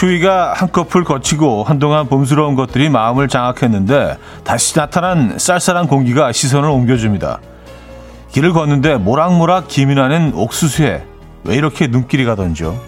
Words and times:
추위가 0.00 0.54
한꺼풀 0.54 1.04
거치고 1.04 1.62
한동안 1.62 2.06
봄스러운 2.06 2.54
것들이 2.54 2.88
마음을 2.88 3.28
장악했는데 3.28 4.16
다시 4.44 4.72
나타난 4.72 5.38
쌀쌀한 5.38 5.88
공기가 5.88 6.32
시선을 6.32 6.70
옮겨줍니다. 6.70 7.38
길을 8.32 8.54
걷는데 8.54 8.96
모락모락 8.96 9.68
기민하는 9.68 10.32
옥수수에 10.34 11.04
왜 11.44 11.54
이렇게 11.54 11.86
눈길이 11.86 12.24
가던죠? 12.24 12.80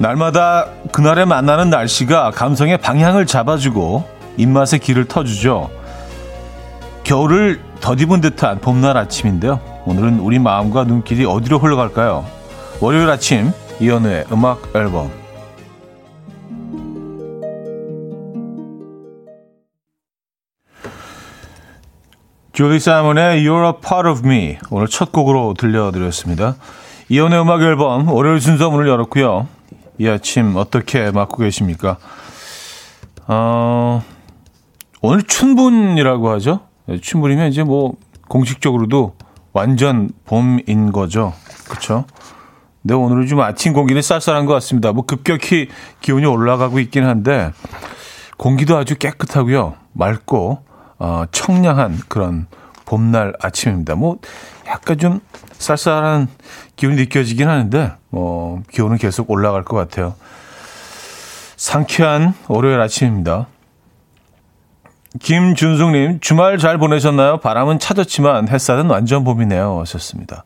날마다 0.00 0.66
그날에 0.92 1.26
만나는 1.26 1.68
날씨가 1.68 2.30
감성의 2.30 2.78
방향을 2.78 3.26
잡아주고 3.26 4.08
입맛의 4.38 4.78
길을 4.78 5.04
터주죠. 5.04 5.70
겨울을 7.04 7.60
덧입은 7.80 8.22
듯한 8.22 8.60
봄날 8.60 8.96
아침인데요. 8.96 9.60
오늘은 9.84 10.20
우리 10.20 10.38
마음과 10.38 10.84
눈길이 10.84 11.26
어디로 11.26 11.58
흘러갈까요? 11.58 12.24
월요일 12.80 13.10
아침 13.10 13.52
이연우의 13.78 14.24
음악 14.32 14.74
앨범 14.74 15.10
줄리 22.54 22.80
사이먼의 22.80 23.44
You're 23.46 23.66
a 23.66 23.80
Part 23.86 24.08
of 24.08 24.20
Me 24.26 24.56
오늘 24.70 24.86
첫 24.86 25.12
곡으로 25.12 25.54
들려드렸습니다. 25.58 26.56
이연우의 27.10 27.42
음악 27.42 27.60
앨범 27.60 28.08
월요일 28.08 28.40
순서 28.40 28.70
문을 28.70 28.88
열었고요. 28.88 29.59
이 30.00 30.08
아침 30.08 30.56
어떻게 30.56 31.10
맞고 31.10 31.42
계십니까? 31.42 31.98
어, 33.26 34.02
오늘 35.02 35.22
춘분이라고 35.22 36.30
하죠. 36.30 36.60
네, 36.86 36.98
춘분이면 36.98 37.50
이제 37.50 37.62
뭐 37.62 37.96
공식적으로도 38.26 39.14
완전 39.52 40.08
봄인 40.24 40.92
거죠. 40.92 41.34
그렇죠? 41.68 42.06
근데 42.80 42.94
오늘은 42.94 43.26
좀 43.26 43.40
아침 43.40 43.74
공기는 43.74 44.00
쌀쌀한 44.00 44.46
것 44.46 44.54
같습니다. 44.54 44.92
뭐 44.92 45.04
급격히 45.04 45.68
기온이 46.00 46.24
올라가고 46.24 46.78
있긴 46.78 47.04
한데 47.04 47.52
공기도 48.38 48.78
아주 48.78 48.96
깨끗하고요. 48.96 49.74
맑고 49.92 50.64
어, 50.98 51.24
청량한 51.30 51.98
그런 52.08 52.46
봄날 52.86 53.34
아침입니다. 53.38 53.96
뭐 53.96 54.16
약간 54.70 54.98
좀 54.98 55.20
쌀쌀한 55.52 56.28
기운이 56.76 56.96
느껴지긴 56.96 57.48
하는데 57.48 57.92
뭐 58.08 58.62
기온은 58.70 58.96
계속 58.96 59.30
올라갈 59.30 59.64
것 59.64 59.76
같아요. 59.76 60.14
상쾌한 61.56 62.34
월요일 62.48 62.80
아침입니다. 62.80 63.48
김준숙님, 65.18 66.20
주말 66.20 66.56
잘 66.58 66.78
보내셨나요? 66.78 67.38
바람은 67.38 67.80
차졌지만 67.80 68.48
햇살은 68.48 68.86
완전 68.86 69.24
봄이네요. 69.24 69.80
하셨습니다. 69.80 70.44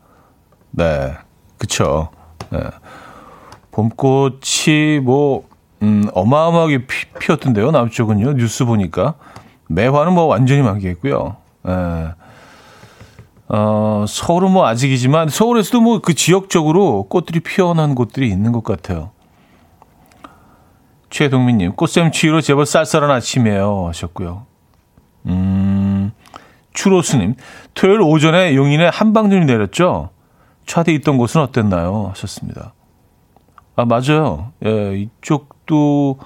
네, 0.71 1.15
그쵸. 1.59 2.09
네. 2.51 2.59
봄꽃이 3.71 5.01
뭐, 5.03 5.47
음, 5.83 6.09
어마어마하게 6.15 6.87
피, 6.87 7.07
피었던데요. 7.21 7.73
남쪽은요. 7.73 8.33
뉴스 8.35 8.65
보니까. 8.65 9.15
매화는 9.69 10.15
뭐 10.15 10.25
완전히 10.25 10.63
만개했고요. 10.63 11.37
네. 11.65 11.73
어, 13.49 14.05
서울은 14.09 14.51
뭐 14.51 14.67
아직이지만 14.67 15.29
서울에서도 15.29 15.81
뭐 15.81 15.99
그 16.01 16.15
지역적으로 16.15 17.05
꽃들이 17.09 17.41
피어난 17.41 17.95
곳들이 17.95 18.29
있는 18.29 18.53
것 18.53 18.65
같아요. 18.65 19.11
최동민님, 21.11 21.73
꽃샘 21.75 22.11
추위로 22.11 22.41
제법 22.41 22.65
쌀쌀한 22.65 23.11
아침이에요. 23.11 23.87
하셨고요. 23.89 24.47
음, 25.27 26.11
추로스님, 26.73 27.37
토요일 27.75 28.01
오전에 28.01 28.57
용인에 28.57 28.89
한방눈이 28.89 29.45
내렸죠? 29.45 30.11
차대 30.67 30.93
있던 30.95 31.19
곳은 31.19 31.41
어땠나요? 31.41 32.09
하셨습니다. 32.11 32.75
아, 33.77 33.85
맞아요. 33.85 34.53
예, 34.67 34.97
이쪽도 34.99 36.19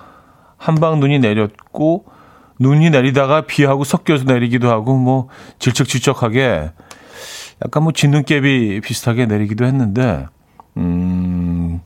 한방눈이 0.57 1.19
내렸고, 1.19 2.07
눈이 2.59 2.91
내리다가 2.91 3.43
비하고 3.43 3.85
섞여서 3.85 4.25
내리기도 4.25 4.71
하고, 4.71 4.97
뭐, 4.97 5.29
질척질척하게 5.59 6.71
약간 7.65 7.83
뭐 7.83 7.93
진눈깨비 7.93 8.81
비슷하게 8.83 9.27
내리기도 9.27 9.65
했는데, 9.65 10.27
음, 10.77 11.81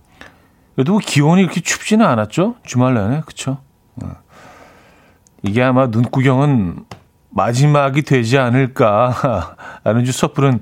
그래도 0.75 0.93
뭐 0.93 1.01
기온이 1.05 1.43
이렇게 1.43 1.61
춥지는 1.61 2.05
않았죠? 2.05 2.57
주말 2.65 2.95
내내, 2.95 3.23
그쵸? 3.27 3.59
어. 4.03 4.09
이게 5.43 5.63
아마 5.63 5.91
눈 5.91 6.03
구경은 6.05 6.85
마지막이 7.31 8.03
되지 8.03 8.39
않을까 8.39 9.57
라는 9.85 10.05
주 10.05 10.13
섣부른 10.13 10.61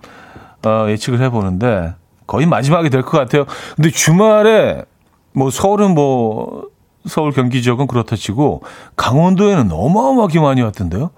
어, 0.65 0.87
예측을 0.89 1.21
해보는데, 1.21 1.95
거의 2.27 2.47
마지막이 2.47 2.91
될 2.91 3.03
것 3.03 3.19
같아요. 3.19 3.47
근데 3.77 3.91
주말에, 3.91 4.85
뭐 5.33 5.51
서울은 5.51 5.95
뭐, 5.95 6.69
서울 7.07 7.33
경기 7.33 7.63
지역은 7.63 7.87
그렇다 7.87 8.15
치고, 8.15 8.63
강원도에는 8.95 9.73
어마어마하게 9.73 10.39
많이 10.39 10.61
왔던데요? 10.63 11.11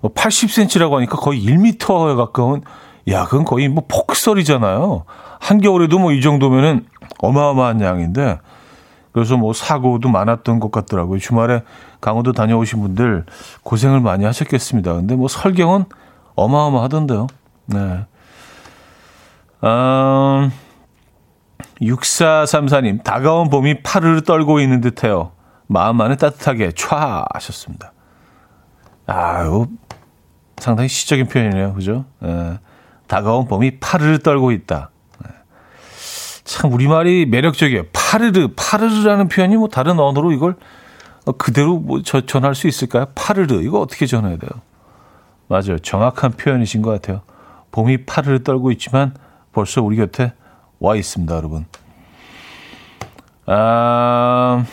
뭐 0.00 0.12
80cm라고 0.12 0.92
하니까 0.92 1.16
거의 1.16 1.44
1m에 1.44 2.16
가까운 2.16 2.62
야, 3.10 3.24
그건 3.24 3.44
거의 3.44 3.68
뭐 3.68 3.84
폭설이잖아요. 3.88 5.04
한겨울에도 5.40 5.98
뭐 5.98 6.12
이 6.12 6.20
정도면은 6.20 6.86
어마어마한 7.20 7.80
양인데, 7.80 8.38
그래서 9.12 9.36
뭐 9.36 9.52
사고도 9.52 10.08
많았던 10.08 10.60
것 10.60 10.70
같더라고요. 10.70 11.18
주말에 11.18 11.62
강원도 12.00 12.32
다녀오신 12.32 12.80
분들 12.80 13.24
고생을 13.62 14.00
많이 14.00 14.24
하셨겠습니다. 14.24 14.94
근데 14.94 15.16
뭐 15.16 15.28
설경은 15.28 15.84
어마어마하던데요. 16.36 17.26
네. 17.66 18.06
음, 19.64 20.52
6434님, 21.80 23.02
다가온 23.02 23.48
봄이 23.50 23.82
파르르 23.82 24.22
떨고 24.22 24.60
있는 24.60 24.80
듯 24.80 25.02
해요. 25.04 25.32
마음 25.66 26.00
안에 26.00 26.16
따뜻하게 26.16 26.70
촤 26.72 27.24
하셨습니다. 27.34 27.92
아유, 29.06 29.66
상당히 30.58 30.88
시적인 30.88 31.26
표현이네요. 31.28 31.74
그죠? 31.74 32.04
네. 32.20 32.58
다가온 33.08 33.48
봄이 33.48 33.80
파르르 33.80 34.18
떨고 34.20 34.52
있다. 34.52 34.90
네. 35.24 35.30
참 36.44 36.72
우리말이 36.72 37.26
매력적이에요. 37.26 37.84
파르르, 37.92 38.48
파르르라는 38.54 39.28
표현이 39.28 39.56
뭐 39.56 39.68
다른 39.68 39.98
언어로 39.98 40.30
이걸 40.32 40.54
그대로 41.38 41.78
뭐 41.78 42.02
저, 42.02 42.20
전할 42.20 42.54
수 42.54 42.68
있을까요? 42.68 43.06
파르르 43.14 43.62
이거 43.62 43.80
어떻게 43.80 44.06
전해야 44.06 44.36
돼요? 44.36 44.50
맞아요. 45.48 45.78
정확한 45.78 46.32
표현이신 46.32 46.82
것 46.82 46.90
같아요. 46.90 47.22
봄이 47.72 48.04
파르르 48.04 48.42
떨고 48.42 48.70
있지만 48.72 49.14
벌써 49.52 49.82
우리 49.82 49.96
곁에 49.96 50.32
와 50.78 50.94
있습니다, 50.94 51.34
여러분. 51.34 51.66
아, 53.46 54.64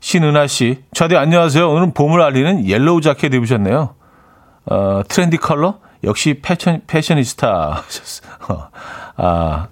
신은아 0.00 0.48
씨, 0.48 0.82
저디 0.92 1.16
안녕하세요. 1.16 1.70
오늘은 1.70 1.94
봄을 1.94 2.20
알리는 2.20 2.66
yellow 2.66 3.00
자켓 3.00 3.32
입으셨네요. 3.32 3.94
어, 4.66 5.02
트렌디 5.08 5.36
컬러? 5.36 5.78
역시 6.04 6.40
패션, 6.42 6.80
패셔니스타 6.86 7.82
하셨어요. 7.84 8.32
아, 9.16 9.68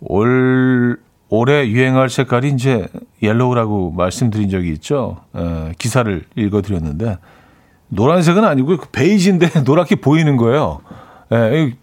올, 0.00 0.98
올해 1.28 1.68
유행할 1.68 2.10
색깔이 2.10 2.50
이제 2.50 2.88
yellow라고 3.22 3.92
말씀드린 3.92 4.50
적이 4.50 4.72
있죠. 4.72 5.18
에, 5.34 5.72
기사를 5.78 6.24
읽어드렸는데, 6.34 7.18
노란색은 7.88 8.44
아니고 8.44 8.76
그 8.76 8.88
베이지인데 8.90 9.60
노랗게 9.64 9.96
보이는 9.96 10.36
거예요. 10.36 10.80
에, 11.32 11.72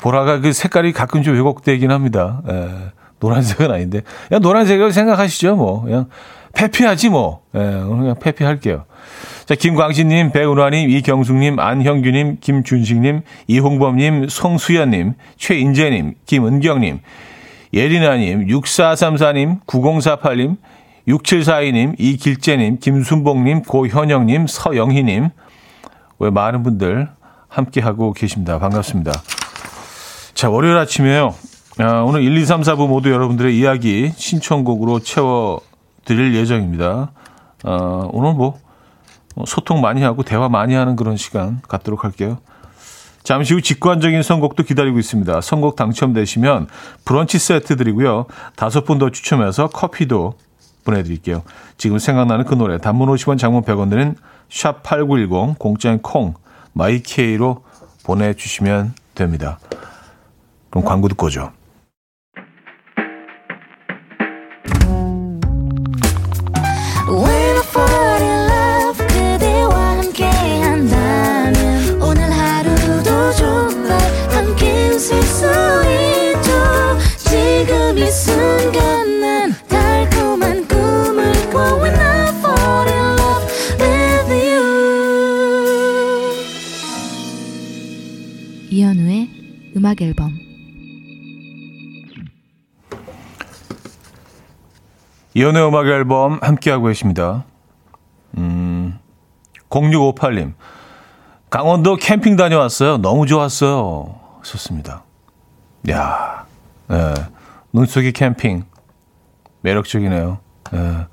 보라가 0.00 0.40
그 0.40 0.52
색깔이 0.52 0.92
가끔 0.92 1.22
좀 1.22 1.34
왜곡되긴 1.34 1.90
합니다. 1.90 2.42
에, 2.48 2.92
노란색은 3.18 3.70
아닌데. 3.70 4.02
그냥 4.28 4.42
노란색이라고 4.42 4.92
생각하시죠, 4.92 5.56
뭐. 5.56 5.82
그냥 5.82 6.06
패피하지 6.52 7.10
뭐. 7.10 7.42
예, 7.54 7.58
오늘 7.58 7.98
그냥 8.00 8.16
패피할게요. 8.18 8.84
자, 9.46 9.54
김광진님, 9.54 10.32
배은화님, 10.32 10.90
이경숙님, 10.90 11.60
안형규님, 11.60 12.38
김준식님, 12.40 13.22
이홍범님, 13.46 14.28
송수연님, 14.28 15.14
최인재님, 15.36 16.14
김은경님, 16.26 16.98
예리나님, 17.72 18.48
6434님, 18.48 19.60
9048님, 19.64 20.56
6742님, 21.06 21.94
이길재님, 21.96 22.78
김순봉님, 22.80 23.62
고현영님, 23.62 24.48
서영희님, 24.48 25.28
왜 26.18 26.30
많은 26.30 26.64
분들 26.64 27.08
함께하고 27.46 28.14
계십니다. 28.14 28.58
반갑습니다. 28.58 29.12
자, 30.34 30.50
월요일 30.50 30.76
아침이에요. 30.76 31.34
아, 31.78 32.00
오늘 32.00 32.22
1, 32.22 32.36
2, 32.36 32.44
3, 32.44 32.62
4부 32.62 32.88
모두 32.88 33.12
여러분들의 33.12 33.56
이야기 33.56 34.10
신청곡으로 34.16 34.98
채워드릴 34.98 36.34
예정입니다. 36.34 37.12
어, 37.64 38.10
오늘 38.12 38.34
뭐 38.34 38.58
소통 39.44 39.80
많이 39.80 40.02
하고 40.02 40.22
대화 40.22 40.48
많이 40.48 40.74
하는 40.74 40.96
그런 40.96 41.16
시간 41.16 41.60
갖도록 41.68 42.04
할게요. 42.04 42.38
잠시 43.22 43.54
후 43.54 43.60
직관적인 43.60 44.22
선곡도 44.22 44.62
기다리고 44.62 44.98
있습니다. 45.00 45.40
선곡 45.40 45.74
당첨되시면 45.74 46.68
브런치 47.04 47.38
세트 47.38 47.76
드리고요. 47.76 48.26
다섯 48.54 48.84
분 48.84 48.98
더 48.98 49.10
추첨해서 49.10 49.66
커피도 49.66 50.34
보내드릴게요. 50.84 51.42
지금 51.76 51.98
생각나는 51.98 52.44
그 52.44 52.54
노래 52.54 52.78
단문 52.78 53.08
50원 53.08 53.36
장문 53.36 53.62
100원 53.62 53.90
드는 53.90 54.14
샵8910 54.48 55.58
공짜인 55.58 55.98
콩 56.00 56.34
마이케이로 56.72 57.64
보내주시면 58.04 58.94
됩니다. 59.16 59.58
그럼 60.70 60.84
광고 60.84 61.08
듣고 61.08 61.26
오죠. 61.26 61.50
음악 89.86 90.02
앨범 90.02 90.36
이연의 95.34 95.68
음악 95.68 95.86
앨범 95.86 96.40
함께하고 96.42 96.86
계십니다. 96.86 97.44
음, 98.36 98.98
0658님. 99.70 100.54
강원도 101.50 101.94
캠핑 101.94 102.34
다녀왔어요. 102.34 102.98
너무 102.98 103.26
좋았어요. 103.26 104.18
좋습니다. 104.42 105.04
야, 105.90 106.46
예. 106.90 107.14
눈 107.72 107.86
속의 107.86 108.10
캠핑. 108.10 108.64
매력적이네요. 109.60 110.38
예. 110.74 111.06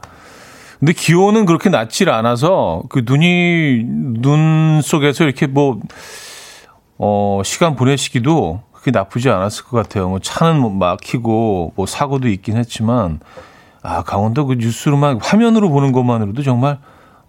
근데 0.79 0.93
기온은 0.93 1.45
그렇게 1.45 1.69
낮질 1.69 2.09
않아서 2.09 2.81
그 2.89 3.03
눈이, 3.05 3.83
눈 3.85 4.81
속에서 4.81 5.25
이렇게 5.25 5.45
뭐, 5.45 5.79
어, 6.97 7.41
시간 7.43 7.75
보내시기도 7.75 8.61
그게 8.71 8.91
나쁘지 8.91 9.29
않았을 9.29 9.65
것 9.65 9.77
같아요. 9.77 10.09
뭐 10.09 10.19
차는 10.19 10.59
뭐 10.59 10.69
막히고 10.69 11.73
뭐 11.75 11.85
사고도 11.85 12.27
있긴 12.27 12.57
했지만 12.57 13.19
아, 13.81 14.03
강원도 14.03 14.45
그 14.45 14.55
뉴스로만 14.55 15.19
화면으로 15.21 15.69
보는 15.69 15.91
것만으로도 15.91 16.43
정말 16.43 16.79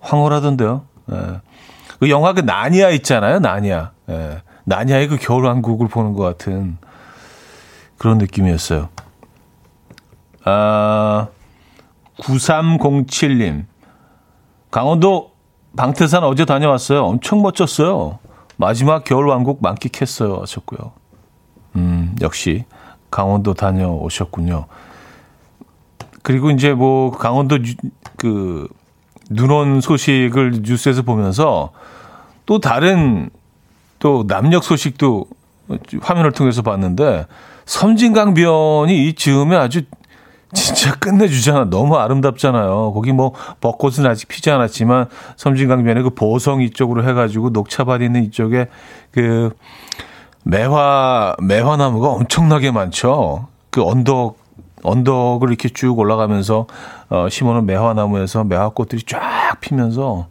황홀하던데요. 0.00 0.84
예. 1.12 1.40
그 1.98 2.10
영화 2.10 2.32
그 2.32 2.40
나니아 2.40 2.90
있잖아요. 2.90 3.38
나니아. 3.38 3.90
예. 4.10 4.42
나니아의 4.64 5.08
그 5.08 5.16
겨울왕국을 5.16 5.88
보는 5.88 6.14
것 6.14 6.22
같은 6.22 6.78
그런 7.98 8.18
느낌이었어요. 8.18 8.88
아, 10.44 11.28
9307님. 12.20 13.64
강원도 14.70 15.32
방태산 15.76 16.24
어제 16.24 16.44
다녀왔어요. 16.44 17.04
엄청 17.04 17.42
멋졌어요. 17.42 18.18
마지막 18.56 19.04
겨울 19.04 19.28
왕국 19.28 19.60
만끽했어요. 19.62 20.36
하셨고요. 20.36 20.92
음, 21.76 22.16
역시 22.20 22.64
강원도 23.10 23.54
다녀오셨군요. 23.54 24.66
그리고 26.22 26.50
이제 26.50 26.72
뭐 26.72 27.10
강원도 27.10 27.58
그 28.16 28.68
눈온 29.30 29.80
소식을 29.80 30.62
뉴스에서 30.62 31.02
보면서 31.02 31.72
또 32.46 32.60
다른 32.60 33.30
또 33.98 34.24
남녘 34.26 34.62
소식도 34.62 35.26
화면을 36.00 36.32
통해서 36.32 36.62
봤는데 36.62 37.26
섬진강변이 37.66 39.08
이 39.08 39.14
즈음에 39.14 39.56
아주 39.56 39.82
진짜 40.54 40.94
끝내주잖아. 40.94 41.64
너무 41.68 41.96
아름답잖아요. 41.96 42.92
거기 42.94 43.12
뭐 43.12 43.32
벚꽃은 43.60 44.06
아직 44.06 44.28
피지 44.28 44.50
않았지만 44.50 45.08
섬진강변에 45.36 46.02
그 46.02 46.10
보성 46.10 46.62
이쪽으로 46.62 47.06
해가지고 47.06 47.50
녹차밭 47.50 48.02
있는 48.02 48.24
이쪽에 48.24 48.68
그 49.10 49.50
매화 50.44 51.34
매화나무가 51.42 52.08
엄청나게 52.08 52.70
많죠. 52.70 53.48
그 53.70 53.82
언덕 53.82 54.38
언덕을 54.82 55.48
이렇게 55.48 55.68
쭉 55.68 55.98
올라가면서 55.98 56.66
어, 57.08 57.28
심어놓은 57.28 57.66
매화나무에서 57.66 58.44
매화꽃들이 58.44 59.02
쫙 59.06 59.58
피면서 59.60 60.28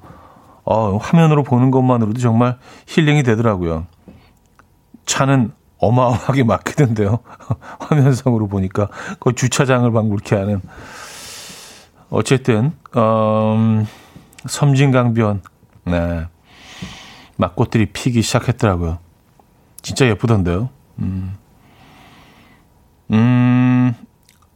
어, 0.63 0.97
화면으로 0.97 1.43
보는 1.43 1.71
것만으로도 1.71 2.19
정말 2.19 2.57
힐링이 2.87 3.23
되더라고요. 3.23 3.85
차는 5.05 5.51
어마어마하게 5.87 6.43
막히던데요. 6.43 7.19
화면상으로 7.79 8.47
보니까 8.47 8.89
그 9.19 9.33
주차장을 9.33 9.91
방불케 9.91 10.35
하는 10.35 10.61
어쨌든 12.09 12.73
음, 12.95 13.87
섬진강변 14.47 15.41
네. 15.85 16.27
막 17.35 17.55
꽃들이 17.55 17.87
피기 17.87 18.21
시작했더라고요. 18.21 18.99
진짜 19.81 20.07
예쁘던데요. 20.07 20.69
음. 20.99 21.35
음, 23.11 23.93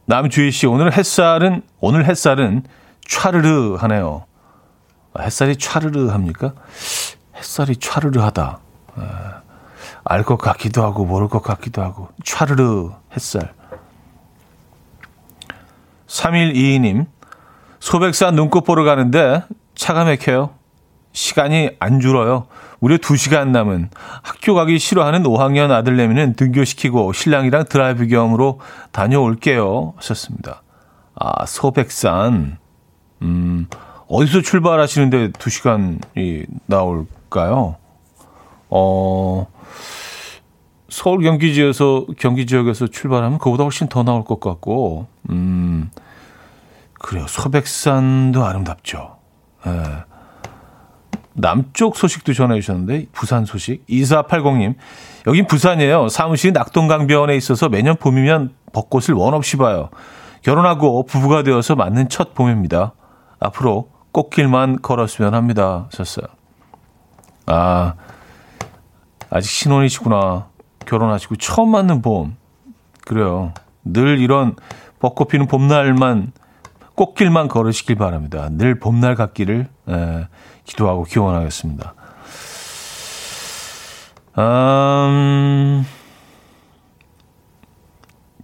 남주희 0.06 0.50
씨, 0.50 0.66
오늘 0.66 0.92
햇살은, 0.96 1.62
오늘 1.80 2.06
햇살은 2.06 2.62
촤르르 3.06 3.76
하네요. 3.76 4.24
아, 5.12 5.22
햇살이 5.22 5.56
촤르르 5.56 6.08
합니까? 6.08 6.54
햇살이 7.36 7.76
촤르르 7.76 8.20
하다. 8.20 8.60
아, 8.96 9.37
알 10.10 10.22
것 10.22 10.38
같기도 10.38 10.82
하고, 10.82 11.04
모를 11.04 11.28
것 11.28 11.42
같기도 11.42 11.82
하고. 11.82 12.08
촤르르 12.24 12.92
햇살. 13.14 13.52
3122님, 16.06 17.06
소백산 17.78 18.34
눈꽃 18.34 18.64
보러 18.64 18.84
가는데 18.84 19.42
차가 19.74 20.04
막혀요. 20.04 20.50
시간이 21.12 21.70
안 21.78 22.00
줄어요. 22.00 22.46
무려 22.80 22.96
2시간 22.96 23.48
남은 23.48 23.90
학교 24.22 24.54
가기 24.54 24.78
싫어하는 24.78 25.24
5학년 25.24 25.70
아들내미는 25.72 26.34
등교시키고 26.34 27.12
신랑이랑 27.12 27.64
드라이브 27.68 28.06
겸으로 28.06 28.60
다녀올게요. 28.92 29.94
하셨습니다. 29.96 30.62
아, 31.16 31.44
소백산. 31.44 32.58
음, 33.22 33.66
어디서 34.08 34.40
출발하시는데 34.40 35.32
2시간이 35.32 36.46
나올까요? 36.66 37.76
어, 38.70 39.46
서울 40.88 41.22
경기 41.22 41.54
지역에서 41.54 42.06
경기 42.18 42.46
지역에서 42.46 42.86
출발하면 42.86 43.38
그보다 43.38 43.64
훨씬 43.64 43.88
더 43.88 44.02
나올 44.02 44.24
것 44.24 44.40
같고, 44.40 45.06
음, 45.30 45.90
그래요. 46.94 47.26
소백산도 47.28 48.44
아름답죠. 48.44 49.16
예. 49.66 50.08
남쪽 51.34 51.96
소식도 51.96 52.32
전해 52.32 52.56
주셨는데 52.60 53.06
부산 53.12 53.44
소식 53.44 53.86
2480님 53.86 54.74
여긴 55.26 55.46
부산이에요. 55.46 56.08
사무실이 56.08 56.52
낙동강변에 56.52 57.36
있어서 57.36 57.68
매년 57.68 57.96
봄이면 57.96 58.54
벚꽃을 58.72 59.14
원 59.14 59.34
없이 59.34 59.56
봐요. 59.56 59.90
결혼하고 60.42 61.04
부부가 61.04 61.44
되어서 61.44 61.76
맞는 61.76 62.08
첫 62.08 62.34
봄입니다. 62.34 62.92
앞으로 63.38 63.90
꽃길만 64.10 64.82
걸었으면 64.82 65.34
합니다. 65.34 65.86
하셨어요. 65.92 66.26
아 67.46 67.94
아직 69.30 69.48
신혼이시구나. 69.48 70.48
결혼하시고 70.88 71.36
처음 71.36 71.70
맞는 71.70 72.02
봄. 72.02 72.36
그래요. 73.06 73.52
늘 73.84 74.18
이런 74.18 74.56
벚꽃 74.98 75.28
피는 75.28 75.46
봄날만 75.46 76.32
꽃길만 76.94 77.48
걸으시길 77.48 77.96
바랍니다. 77.96 78.48
늘 78.50 78.78
봄날 78.78 79.14
같기를 79.14 79.68
에, 79.88 80.28
기도하고 80.64 81.04
기원하겠습니다. 81.04 81.94
음, 84.38 85.84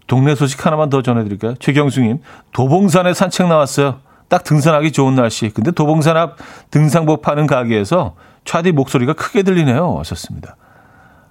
동네 0.06 0.34
소식 0.34 0.64
하나만 0.64 0.90
더 0.90 1.02
전해드릴까요? 1.02 1.54
최경수님, 1.56 2.20
도봉산에 2.52 3.14
산책 3.14 3.48
나왔어요. 3.48 4.00
딱 4.28 4.44
등산하기 4.44 4.92
좋은 4.92 5.14
날씨. 5.14 5.50
근데 5.50 5.70
도봉산 5.70 6.16
앞 6.16 6.36
등산복 6.70 7.22
파는 7.22 7.46
가게에서 7.46 8.16
차디 8.44 8.72
목소리가 8.72 9.12
크게 9.14 9.42
들리네요. 9.42 9.98
하셨습니다. 9.98 10.56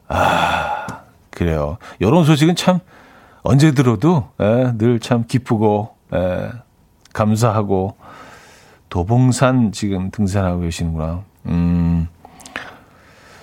아, 0.08 1.03
그래요. 1.36 1.78
이런 2.00 2.24
소식은 2.24 2.56
참 2.56 2.80
언제 3.42 3.72
들어도 3.72 4.30
예, 4.42 4.74
늘참 4.78 5.26
기쁘고 5.28 5.96
예, 6.14 6.50
감사하고 7.14 7.96
도봉산 8.90 9.72
지금 9.72 10.12
등산하고 10.12 10.62
계시는구나. 10.62 11.24
음. 11.48 12.08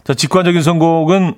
자, 0.05 0.15
직관적인 0.15 0.63
선곡은 0.63 1.35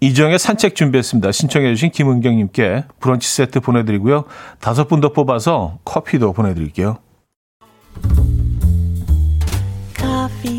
이정의 0.00 0.38
산책 0.38 0.74
준비했습니다. 0.74 1.32
신청해주신 1.32 1.90
김은경님께 1.90 2.84
브런치 3.00 3.28
세트 3.28 3.60
보내드리고요. 3.60 4.24
다섯 4.60 4.88
분 4.88 5.00
더 5.00 5.12
뽑아서 5.12 5.78
커피도 5.84 6.32
보내드릴게요. 6.32 6.98
Coffee. 9.96 10.54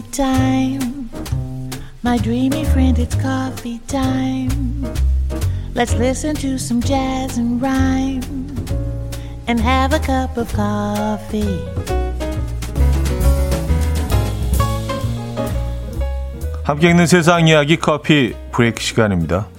My 2.06 2.18
dreamy 2.18 2.62
friend, 2.62 2.98
it's 2.98 3.16
coffee 3.20 3.80
time. 3.88 4.86
Let's 5.76 5.94
listen 5.94 6.36
to 6.36 6.56
some 6.58 6.82
jazz 6.82 7.38
and 7.38 7.62
rhyme 7.62 8.24
and 9.46 9.60
have 9.60 9.94
a 9.94 10.00
cup 10.00 10.38
of 10.38 10.50
coffee. 10.56 11.60
함께 16.64 16.92
있는 16.92 17.06
세상 17.06 17.50
이야기 17.50 17.76
커피 17.76 18.34
브레이크 18.54 18.82
시간입니다. 18.82 19.50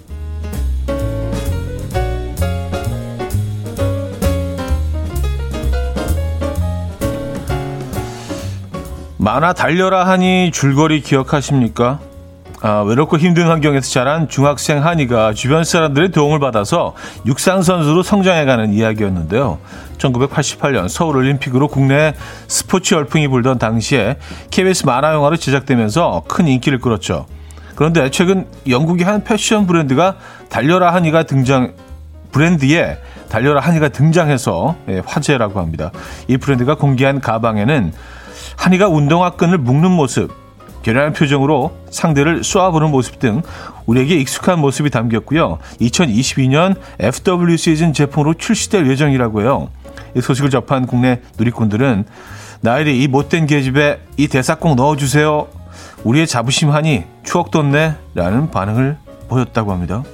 만화 9.18 9.52
달려라 9.52 10.06
하니 10.06 10.50
줄거리 10.50 11.02
기억하십니까? 11.02 12.00
아, 12.66 12.80
외롭고 12.80 13.16
힘든 13.16 13.46
환경에서 13.46 13.88
자란 13.88 14.28
중학생 14.28 14.84
한이가 14.84 15.34
주변 15.34 15.62
사람들의 15.62 16.10
도움을 16.10 16.40
받아서 16.40 16.96
육상 17.24 17.62
선수로 17.62 18.02
성장해가는 18.02 18.72
이야기였는데요. 18.72 19.58
1988년 19.98 20.88
서울 20.88 21.16
올림픽으로 21.16 21.68
국내 21.68 22.12
스포츠 22.48 22.94
열풍이 22.94 23.28
불던 23.28 23.60
당시에 23.60 24.16
KBS 24.50 24.84
만화 24.84 25.12
영화로 25.12 25.36
제작되면서 25.36 26.24
큰 26.26 26.48
인기를 26.48 26.80
끌었죠. 26.80 27.26
그런데 27.76 28.10
최근 28.10 28.48
영국의 28.68 29.06
한 29.06 29.22
패션 29.22 29.68
브랜드가 29.68 30.16
달려라 30.48 30.92
한이가 30.92 31.22
등장 31.22 31.72
브랜드에 32.32 32.98
달려라 33.28 33.60
한이가 33.60 33.90
등장해서 33.90 34.74
예, 34.88 35.02
화제라고 35.06 35.60
합니다. 35.60 35.92
이 36.26 36.36
브랜드가 36.36 36.74
공개한 36.74 37.20
가방에는 37.20 37.92
한이가 38.56 38.88
운동화 38.88 39.30
끈을 39.30 39.56
묶는 39.56 39.92
모습, 39.92 40.45
결연한 40.86 41.14
표정으로 41.14 41.76
상대를 41.90 42.44
쏘아보는 42.44 42.92
모습 42.92 43.18
등 43.18 43.42
우리에게 43.86 44.14
익숙한 44.20 44.60
모습이 44.60 44.90
담겼고요. 44.90 45.58
2022년 45.80 46.76
FW 47.00 47.56
시즌 47.56 47.92
제품으로 47.92 48.34
출시될 48.34 48.88
예정이라고 48.88 49.42
해요. 49.42 49.68
이 50.14 50.20
소식을 50.20 50.48
접한 50.48 50.86
국내 50.86 51.22
누리꾼들은 51.38 52.04
나일이 52.60 53.02
이 53.02 53.08
못된 53.08 53.46
계집에 53.46 53.98
이 54.16 54.28
대사 54.28 54.54
꼭 54.54 54.76
넣어주세요. 54.76 55.48
우리의 56.04 56.28
자부심 56.28 56.70
하니 56.70 57.02
추억 57.24 57.50
돋네 57.50 57.96
라는 58.14 58.52
반응을 58.52 58.96
보였다고 59.26 59.72
합니다. 59.72 60.04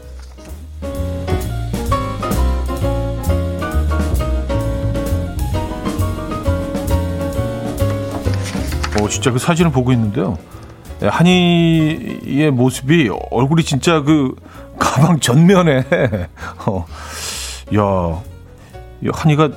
오, 9.02 9.09
진짜 9.11 9.31
그 9.31 9.38
사진을 9.38 9.71
보고 9.71 9.93
있는데요. 9.93 10.38
네, 11.03 11.09
한이의 11.09 12.53
모습이 12.53 13.11
얼굴이 13.33 13.65
진짜 13.65 14.03
그 14.03 14.37
가방 14.79 15.19
전면에 15.19 15.83
어, 16.65 16.87
야, 17.77 19.11
한이가 19.13 19.51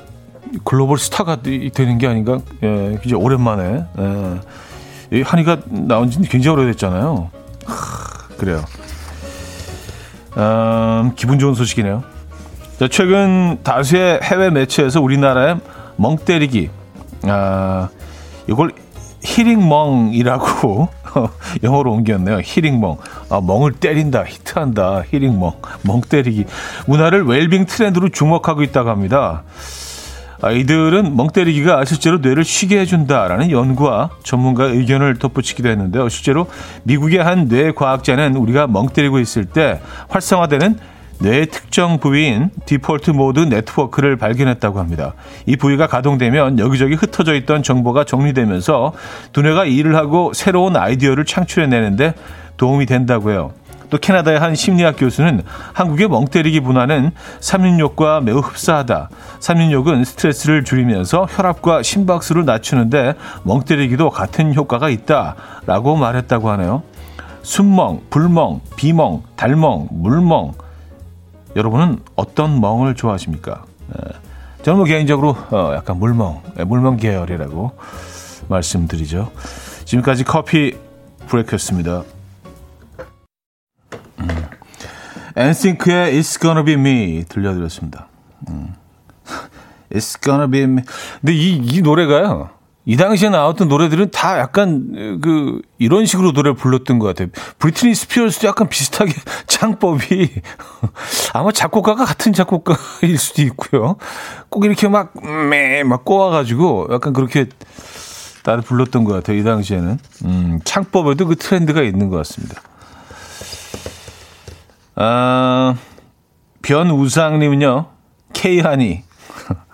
글로벌 0.64 0.98
스타가 0.98 1.36
되는 1.42 1.98
게 1.98 2.08
아닌가? 2.08 2.40
예, 2.64 2.98
이제 3.04 3.14
오랜만에 3.14 3.84
예, 5.12 5.22
한이가 5.22 5.58
나온 5.68 6.10
지 6.10 6.20
굉장히 6.22 6.56
오래됐잖아요. 6.56 7.30
하, 7.64 8.36
그래요. 8.36 8.64
음, 10.36 11.12
기분 11.14 11.38
좋은 11.38 11.54
소식이네요. 11.54 12.02
자, 12.80 12.88
최근 12.88 13.60
다수의 13.62 14.18
해외 14.20 14.50
매체에서 14.50 15.00
우리나라의 15.00 15.60
멍 15.94 16.16
때리기, 16.16 16.70
아, 17.22 17.88
이걸 18.48 18.72
히링멍이라고 19.22 20.88
영어로 21.62 21.92
옮겼네요. 21.92 22.40
히링멍. 22.42 22.98
아, 23.30 23.40
멍을 23.40 23.72
때린다, 23.72 24.24
히트한다, 24.24 25.04
히링멍. 25.10 25.52
멍 25.82 26.00
때리기. 26.00 26.44
문화를 26.86 27.24
웰빙 27.24 27.66
트렌드로 27.66 28.08
주목하고 28.10 28.62
있다고 28.62 28.90
합니다. 28.90 29.42
아, 30.42 30.50
이들은 30.50 31.16
멍 31.16 31.28
때리기가 31.28 31.84
실제로 31.84 32.18
뇌를 32.18 32.44
쉬게 32.44 32.78
해준다라는 32.80 33.50
연구와 33.50 34.10
전문가 34.22 34.64
의견을 34.64 35.18
덧붙이기도 35.18 35.68
했는데요. 35.68 36.08
실제로 36.08 36.46
미국의 36.82 37.22
한 37.22 37.46
뇌과학자는 37.46 38.36
우리가 38.36 38.66
멍 38.66 38.88
때리고 38.88 39.18
있을 39.18 39.46
때 39.46 39.80
활성화되는 40.08 40.78
뇌의 41.18 41.46
특정 41.46 41.98
부위인 41.98 42.50
디폴트 42.66 43.10
모드 43.10 43.40
네트워크를 43.40 44.16
발견했다고 44.16 44.78
합니다. 44.78 45.14
이 45.46 45.56
부위가 45.56 45.86
가동되면 45.86 46.58
여기저기 46.58 46.94
흩어져 46.94 47.34
있던 47.34 47.62
정보가 47.62 48.04
정리되면서 48.04 48.92
두뇌가 49.32 49.64
일을 49.64 49.96
하고 49.96 50.32
새로운 50.34 50.76
아이디어를 50.76 51.24
창출해내는데 51.24 52.14
도움이 52.56 52.86
된다고요. 52.86 53.52
또 53.88 53.98
캐나다의 53.98 54.40
한 54.40 54.54
심리학 54.54 54.96
교수는 54.98 55.42
한국의 55.72 56.08
멍때리기 56.08 56.60
문화는 56.60 57.12
삼륜욕과 57.40 58.20
매우 58.20 58.38
흡사하다. 58.38 59.10
삼륜욕은 59.38 60.04
스트레스를 60.04 60.64
줄이면서 60.64 61.26
혈압과 61.30 61.82
심박수를 61.82 62.44
낮추는데 62.44 63.14
멍때리기도 63.44 64.10
같은 64.10 64.54
효과가 64.54 64.88
있다라고 64.88 65.96
말했다고 65.96 66.50
하네요. 66.50 66.82
순멍, 67.42 68.00
불멍, 68.10 68.60
비멍, 68.74 69.22
달멍, 69.36 69.86
물멍, 69.92 70.54
여러분은 71.56 72.00
어떤 72.14 72.60
멍을 72.60 72.94
좋아하십니까? 72.94 73.64
네. 73.88 74.12
저는 74.62 74.78
뭐 74.78 74.84
개인적으로 74.84 75.30
어, 75.50 75.72
약간 75.74 75.98
물멍, 75.98 76.42
네, 76.54 76.64
물멍 76.64 76.98
계열이라고 76.98 77.72
말씀드리죠. 78.48 79.32
지금까지 79.86 80.24
커피 80.24 80.76
브레이크였습니다. 81.28 82.02
음. 84.20 84.28
엔싱크의 85.36 86.18
It's 86.18 86.40
Gonna 86.40 86.64
Be 86.64 86.74
Me 86.74 87.24
들려드렸습니다. 87.28 88.08
음. 88.50 88.74
It's 89.90 90.22
Gonna 90.22 90.50
Be 90.50 90.62
Me. 90.62 90.82
근데 91.20 91.32
이, 91.32 91.56
이 91.56 91.80
노래가요. 91.80 92.50
이 92.88 92.96
당시에 92.96 93.30
나왔던 93.30 93.66
노래들은 93.68 94.12
다 94.12 94.38
약간 94.38 95.20
그 95.20 95.60
이런 95.76 96.06
식으로 96.06 96.30
노래를 96.30 96.54
불렀던 96.54 97.00
것 97.00 97.06
같아요. 97.08 97.28
브리트니 97.58 97.94
스피어스도 97.96 98.46
약간 98.46 98.68
비슷하게 98.68 99.12
창법이 99.48 100.30
아마 101.34 101.50
작곡가가 101.50 102.04
같은 102.04 102.32
작곡가일 102.32 103.18
수도 103.18 103.42
있고요. 103.42 103.96
꼭 104.48 104.64
이렇게 104.64 104.86
막 104.86 105.12
매막 105.20 105.88
막 105.88 106.04
꼬아가지고 106.04 106.88
약간 106.92 107.12
그렇게 107.12 107.46
다들 108.44 108.62
불렀던 108.62 109.02
것 109.02 109.12
같아요. 109.14 109.36
이 109.36 109.42
당시에는 109.42 109.98
음, 110.24 110.60
창법에도 110.64 111.26
그 111.26 111.34
트렌드가 111.34 111.82
있는 111.82 112.08
것 112.08 112.16
같습니다. 112.18 112.62
아, 114.94 115.74
변우상님은요. 116.62 117.86
K하니 118.32 119.02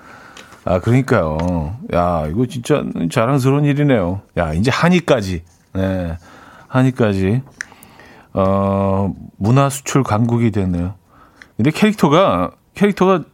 아, 0.64 0.78
그러니까요. 0.81 1.76
야, 1.92 2.26
이거 2.31 2.47
진짜 2.47 2.85
자랑스러운 3.11 3.64
일이네요. 3.64 4.23
야, 4.38 4.52
이제 4.52 4.71
한이까지. 4.71 5.42
네. 5.75 6.16
한이까지. 6.69 7.42
어, 8.35 9.12
문화 9.37 9.69
수출 9.69 10.02
강국이 10.02 10.50
됐네요. 10.52 10.95
근데 11.57 11.71
캐릭터가, 11.71 12.52
캐릭터가, 12.75 13.25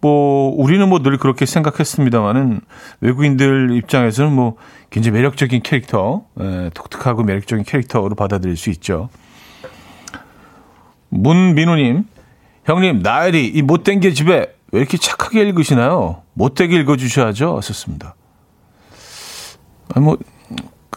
뭐, 0.00 0.52
우리는 0.56 0.88
뭐 0.88 0.98
늘 1.00 1.16
그렇게 1.16 1.46
생각했습니다만은 1.46 2.60
외국인들 3.00 3.70
입장에서는 3.76 4.32
뭐 4.32 4.56
굉장히 4.90 5.16
매력적인 5.16 5.62
캐릭터, 5.62 6.24
예, 6.40 6.70
독특하고 6.74 7.22
매력적인 7.22 7.64
캐릭터로 7.64 8.14
받아들일 8.14 8.56
수 8.56 8.70
있죠. 8.70 9.08
문민우님, 11.08 12.04
형님, 12.64 13.00
나엘이 13.02 13.48
이 13.48 13.62
못된 13.62 14.00
게 14.00 14.12
집에 14.12 14.54
왜 14.72 14.80
이렇게 14.80 14.96
착하게 14.96 15.42
읽으시나요? 15.42 16.21
못되게 16.34 16.76
읽어주셔야죠. 16.80 17.60
썼습니다. 17.62 18.14
아, 19.94 20.00
뭐, 20.00 20.16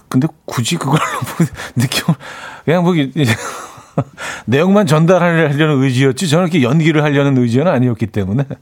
근데 0.10 0.28
굳이 0.46 0.78
그걸로 0.78 1.00
뭐 1.00 1.48
느낌을, 1.76 2.16
그냥 2.64 2.84
뭐, 2.84 2.94
내용만 4.46 4.88
전달하려는 4.88 5.84
의지였지, 5.84 6.30
저는 6.30 6.46
이렇게 6.48 6.64
연기를 6.64 7.04
하려는 7.04 7.38
의지는 7.38 7.68
아니었기 7.68 8.08
때문에. 8.08 8.46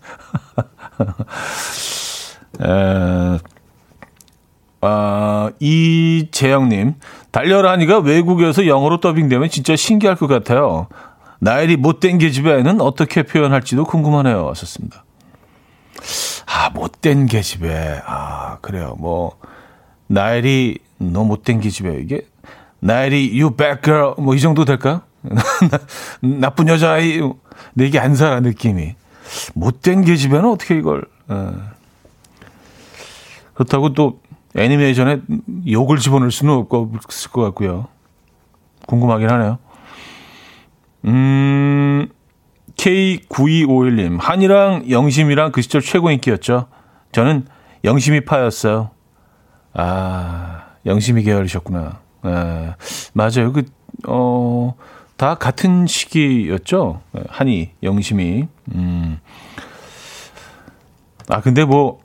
에, 2.62 3.40
아, 4.82 5.50
이재영님, 5.60 6.96
달려라니가 7.32 8.00
외국에서 8.00 8.68
영어로 8.68 9.00
더빙되면 9.00 9.50
진짜 9.50 9.76
신기할 9.76 10.16
것 10.18 10.28
같아요. 10.28 10.88
나엘이 11.40 11.78
못된 11.78 12.18
계집애는 12.18 12.82
어떻게 12.82 13.24
표현할지도 13.24 13.86
궁금하네요. 13.86 14.46
왔었습니다. 14.46 15.04
아, 16.46 16.70
못된 16.70 17.26
계집애. 17.26 18.02
아, 18.06 18.58
그래요. 18.62 18.96
뭐, 19.00 19.38
나엘이 20.08 20.80
너 20.98 21.24
못된 21.24 21.60
계집애. 21.60 21.98
이게, 22.00 22.28
나엘이 22.80 23.40
you 23.40 23.56
bad 23.56 23.82
girl. 23.84 24.14
뭐, 24.18 24.36
이 24.36 24.40
정도 24.40 24.66
될까요? 24.66 25.02
나쁜 26.22 26.68
여자아이. 26.68 27.22
내 27.74 27.86
얘기 27.86 28.00
안 28.00 28.16
살아, 28.16 28.40
느낌이. 28.40 28.96
못된 29.54 30.04
계집애는 30.04 30.50
어떻게 30.50 30.78
이걸, 30.78 31.06
에. 31.32 31.36
그렇다고 33.54 33.94
또 33.94 34.20
애니메이션에 34.56 35.22
욕을 35.70 35.98
집어넣을 35.98 36.32
수는 36.32 36.66
없을 36.70 37.32
것 37.32 37.42
같고요. 37.42 37.88
궁금하긴 38.88 39.30
하네요. 39.30 39.58
음, 41.06 42.08
K9251님, 42.78 44.20
한이랑 44.20 44.90
영심이랑 44.90 45.52
그 45.52 45.62
시절 45.62 45.82
최고 45.82 46.12
인기였죠. 46.12 46.68
저는 47.12 47.46
영심이 47.84 48.22
파였어요. 48.26 48.92
아, 49.74 50.66
영심이 50.86 51.24
계열이셨구나. 51.24 52.00
아, 52.24 52.76
맞아요. 53.14 53.54
그, 53.54 53.64
어, 54.08 54.76
다 55.18 55.36
같은 55.36 55.88
시기였죠. 55.88 57.02
한이, 57.30 57.72
영심이. 57.84 58.48
음. 58.76 59.20
아, 61.30 61.42
근데 61.42 61.64
뭐, 61.66 62.03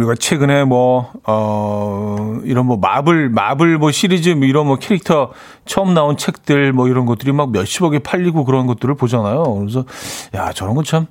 우리가 0.00 0.14
최근에 0.14 0.64
뭐, 0.64 1.12
어, 1.26 2.38
이런 2.44 2.66
뭐 2.66 2.76
마블, 2.76 3.28
마블 3.28 3.78
뭐 3.78 3.90
시리즈 3.90 4.30
뭐 4.30 4.46
이런 4.46 4.66
뭐 4.66 4.76
캐릭터 4.76 5.30
처음 5.66 5.94
나온 5.94 6.16
책들 6.16 6.72
뭐 6.72 6.88
이런 6.88 7.06
것들이 7.06 7.32
막 7.32 7.50
몇십억에 7.52 8.00
팔리고 8.00 8.44
그런 8.44 8.66
것들을 8.66 8.94
보잖아요. 8.94 9.42
그래서, 9.54 9.84
야, 10.34 10.52
저런 10.52 10.74
건 10.74 10.84
참, 10.84 11.06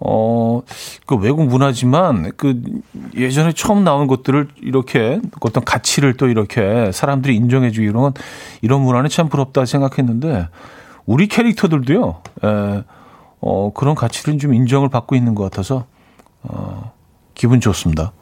어, 0.00 0.62
그 1.06 1.16
외국 1.16 1.44
문화지만 1.46 2.32
그 2.36 2.62
예전에 3.16 3.52
처음 3.52 3.82
나온 3.82 4.06
것들을 4.06 4.48
이렇게 4.62 5.20
어떤 5.40 5.64
가치를 5.64 6.16
또 6.16 6.28
이렇게 6.28 6.92
사람들이 6.92 7.34
인정해주고 7.34 7.84
이런 7.84 8.02
건 8.02 8.12
이런 8.62 8.82
문화는 8.82 9.10
참 9.10 9.28
부럽다 9.28 9.64
생각했는데 9.64 10.48
우리 11.04 11.26
캐릭터들도요, 11.26 12.22
에, 12.44 12.84
어, 13.40 13.72
그런 13.72 13.94
가치를 13.94 14.38
좀 14.38 14.54
인정을 14.54 14.88
받고 14.88 15.16
있는 15.16 15.34
것 15.34 15.44
같아서, 15.44 15.86
어, 16.42 16.92
기분 17.38 17.60
좋습니다. 17.60 18.12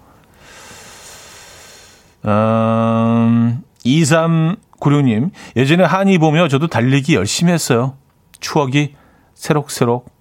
음, 2.26 3.62
2396님, 3.84 5.30
예전에 5.56 5.84
한이 5.84 6.18
보며 6.18 6.48
저도 6.48 6.68
달리기 6.68 7.14
열심히 7.14 7.52
했어요. 7.52 7.94
추억이 8.38 8.94
새록새록. 9.34 10.12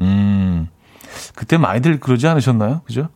음, 0.00 0.68
그때 1.34 1.56
많이들 1.56 1.98
그러지 2.00 2.28
않으셨나요? 2.28 2.82
그죠? 2.84 3.08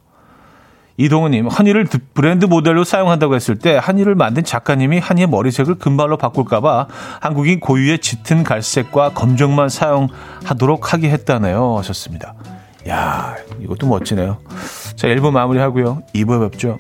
이동우님, 0.96 1.46
한이를 1.46 1.86
브랜드 2.14 2.46
모델로 2.46 2.82
사용한다고 2.82 3.36
했을 3.36 3.56
때 3.56 3.78
한이를 3.80 4.14
만든 4.14 4.42
작가님이 4.42 4.98
한이의 4.98 5.28
머리색을 5.28 5.76
금발로 5.76 6.16
바꿀까봐 6.16 6.88
한국인 7.20 7.60
고유의 7.60 8.00
짙은 8.00 8.42
갈색과 8.42 9.10
검정만 9.10 9.68
사용하도록 9.68 10.92
하게 10.92 11.10
했다네요. 11.10 11.76
하셨습니다. 11.78 12.34
야, 12.88 13.36
이것도 13.60 13.86
멋지네요. 13.86 14.38
자, 14.96 15.08
1부 15.08 15.30
마무리하고요. 15.30 16.02
2부에 16.14 16.50
뵙죠. 16.50 16.78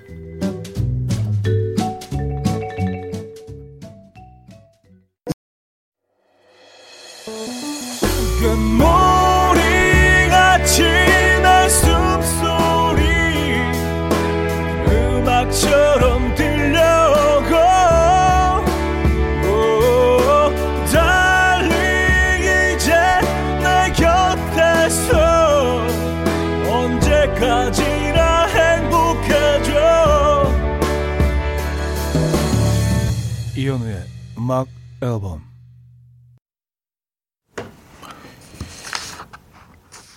음악 34.48 34.66
앨범 35.02 35.42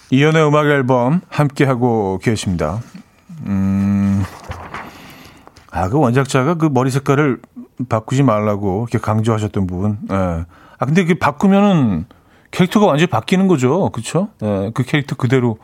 이현우의 0.10 0.48
음악 0.48 0.68
앨범 0.68 1.20
함께하고 1.28 2.18
계십니다. 2.24 2.80
음, 3.46 4.24
아, 5.70 5.90
그 5.90 6.00
원작자가 6.00 6.54
그 6.54 6.68
머리 6.68 6.92
색깔을 6.92 7.42
바꾸지 7.90 8.24
말라고 8.24 8.88
이렇게 8.90 9.04
강조하셨던 9.04 9.68
부분. 9.68 10.00
예. 10.10 10.16
아, 10.16 10.86
근데 10.86 11.04
그 11.04 11.16
바꾸면은 11.16 12.06
캐릭터가 12.52 12.86
완전히 12.86 13.08
바뀌는 13.08 13.50
거죠. 13.50 13.90
그쵸? 13.90 14.30
예, 14.44 14.72
그 14.74 14.84
캐릭터 14.84 15.18
그대로, 15.18 15.58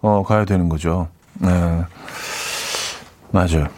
어, 0.00 0.24
가야 0.24 0.44
되는 0.44 0.68
거죠. 0.68 1.06
예. 1.44 1.84
맞아요. 3.30 3.68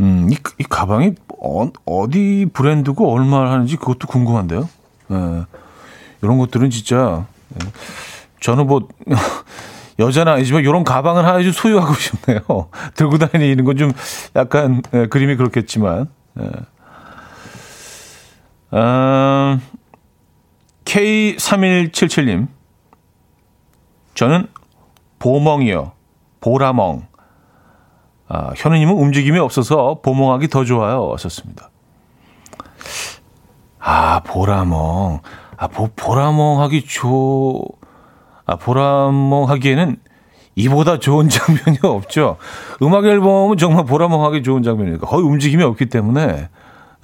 음, 0.00 0.28
이, 0.30 0.36
이 0.58 0.62
가방이 0.64 1.14
어, 1.42 1.70
어디 1.84 2.46
브랜드고 2.52 3.12
얼마 3.12 3.50
하는지 3.50 3.76
그것도 3.76 4.06
궁금한데요. 4.06 4.68
예. 5.10 5.44
이런 6.22 6.38
것들은 6.38 6.70
진짜 6.70 7.26
예. 7.54 7.66
저는 8.40 8.66
뭐 8.66 8.88
여자는 9.98 10.32
아니지만 10.34 10.62
이런 10.62 10.84
가방을 10.84 11.24
하나 11.26 11.42
좀 11.42 11.50
소유하고 11.52 11.94
싶네요. 11.94 12.40
들고 12.94 13.18
다니는 13.18 13.64
건 13.64 13.76
좀 13.76 13.92
약간 14.36 14.82
예, 14.94 15.06
그림이 15.06 15.36
그렇겠지만. 15.36 16.06
예. 16.40 16.50
아, 18.70 19.58
K3177님. 20.84 22.48
저는 24.14 24.46
보멍이요. 25.18 25.92
보라멍. 26.40 27.06
아, 28.28 28.52
현우님은 28.56 28.94
움직임이 28.94 29.38
없어서 29.38 30.00
보몽하기 30.02 30.48
더 30.48 30.64
좋아요. 30.64 31.10
하셨습니다. 31.14 31.70
아, 33.78 34.20
보라멍. 34.20 35.20
아, 35.56 35.66
보, 35.68 35.88
보라멍하기 35.96 36.84
좋, 36.84 37.64
아, 38.46 38.56
보라멍하기에는 38.56 39.96
이보다 40.56 40.98
좋은 40.98 41.28
장면이 41.30 41.78
없죠. 41.82 42.36
음악 42.82 43.06
앨범은 43.06 43.56
정말 43.56 43.84
보라멍하기 43.84 44.42
좋은 44.42 44.62
장면이니까 44.62 45.06
거의 45.06 45.24
움직임이 45.24 45.62
없기 45.62 45.86
때문에, 45.86 46.48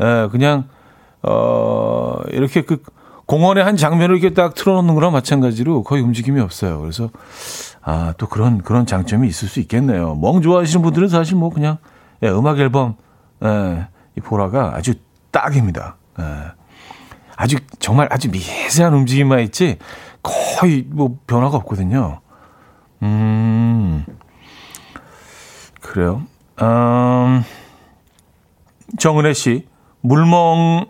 에, 0.01 0.29
그냥, 0.29 0.69
어, 1.23 2.19
이렇게 2.31 2.63
그 2.63 2.83
공원의 3.27 3.65
한 3.65 3.77
장면을 3.77 4.17
이렇게 4.17 4.35
딱 4.35 4.55
틀어놓는 4.55 4.95
거랑 4.95 5.13
마찬가지로 5.13 5.83
거의 5.83 6.03
움직임이 6.03 6.41
없어요. 6.41 6.81
그래서, 6.81 7.11
아, 7.83 8.13
또 8.19 8.27
그런, 8.29 8.59
그런 8.63 8.87
장점이 8.87 9.27
있을 9.29 9.49
수 9.49 9.61
있겠네요. 9.61 10.15
멍 10.17 10.43
좋아하시는 10.43 10.83
분들은 10.83 11.09
사실 11.09 11.37
뭐 11.37 11.51
그냥, 11.51 11.79
예, 12.23 12.29
음악 12.29 12.59
앨범, 12.59 12.97
예, 13.43 13.87
이 14.17 14.21
보라가 14.21 14.73
아주 14.77 14.95
딱입니다. 15.31 15.97
예. 16.21 16.25
아주, 17.37 17.57
정말 17.79 18.09
아주 18.11 18.31
미세한 18.31 18.93
움직임만 18.93 19.41
있지, 19.41 19.79
거의 20.23 20.85
뭐 20.89 21.19
변화가 21.27 21.57
없거든요. 21.59 22.21
음, 23.03 24.05
그래요. 25.81 26.23
음, 26.63 27.43
정은혜 28.99 29.33
씨, 29.33 29.67
물멍 30.01 30.87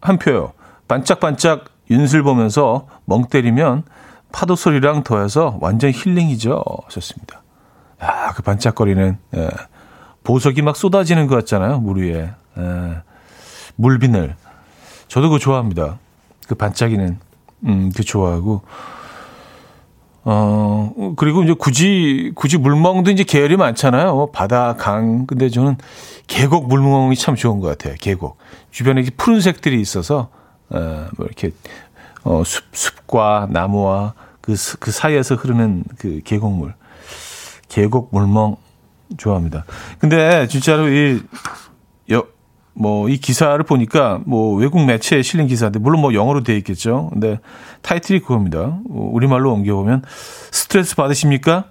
한 0.00 0.18
표요. 0.18 0.52
반짝반짝 0.88 1.66
윤슬 1.90 2.22
보면서 2.22 2.86
멍 3.04 3.26
때리면 3.28 3.84
파도 4.32 4.56
소리랑 4.56 5.04
더해서 5.04 5.58
완전 5.60 5.90
힐링이죠. 5.90 6.62
하셨습니다. 6.86 7.42
아, 7.98 8.32
그 8.32 8.42
반짝거리는, 8.42 9.18
예. 9.36 9.48
보석이 10.24 10.62
막 10.62 10.76
쏟아지는 10.76 11.26
것 11.26 11.34
같잖아요. 11.36 11.80
물 11.80 12.04
위에. 12.04 12.30
예. 12.58 13.02
물비늘. 13.76 14.36
저도 15.08 15.28
그거 15.28 15.38
좋아합니다. 15.38 15.98
그 16.46 16.54
반짝이는, 16.54 17.18
음, 17.64 17.92
그 17.96 18.04
좋아하고. 18.04 18.62
어, 20.24 21.14
그리고 21.16 21.42
이제 21.42 21.54
굳이, 21.54 22.32
굳이 22.34 22.58
물멍도 22.58 23.10
이제 23.10 23.24
계열이 23.24 23.56
많잖아요. 23.56 24.14
뭐 24.14 24.30
바다, 24.30 24.74
강. 24.74 25.26
근데 25.26 25.48
저는 25.48 25.76
계곡 26.26 26.68
물멍이 26.68 27.16
참 27.16 27.34
좋은 27.34 27.60
것 27.60 27.68
같아요. 27.68 27.94
계곡. 27.98 28.36
주변에 28.70 29.02
푸른색들이 29.16 29.80
있어서, 29.80 30.28
어, 30.28 30.38
뭐 30.70 31.26
이렇게 31.26 31.50
어, 32.24 32.42
숲, 32.44 32.64
숲과 32.72 33.48
나무와 33.50 34.14
그, 34.40 34.54
그 34.80 34.90
사이에서 34.90 35.34
흐르는 35.34 35.84
그 35.98 36.20
계곡물. 36.24 36.74
계곡 37.68 38.08
물멍 38.12 38.56
좋아합니다. 39.16 39.64
근데 39.98 40.46
진짜로 40.48 40.88
이, 40.88 41.22
여, 42.10 42.24
뭐, 42.72 43.08
이 43.08 43.18
기사를 43.18 43.62
보니까 43.64 44.20
뭐 44.24 44.54
외국 44.54 44.84
매체에 44.84 45.22
실린 45.22 45.46
기사인데, 45.46 45.78
물론 45.78 46.00
뭐 46.00 46.14
영어로 46.14 46.42
되어 46.42 46.56
있겠죠. 46.56 47.10
근데 47.12 47.40
타이틀이 47.82 48.20
그겁니다. 48.20 48.78
우리말로 48.88 49.52
옮겨보면, 49.52 50.02
스트레스 50.50 50.96
받으십니까? 50.96 51.64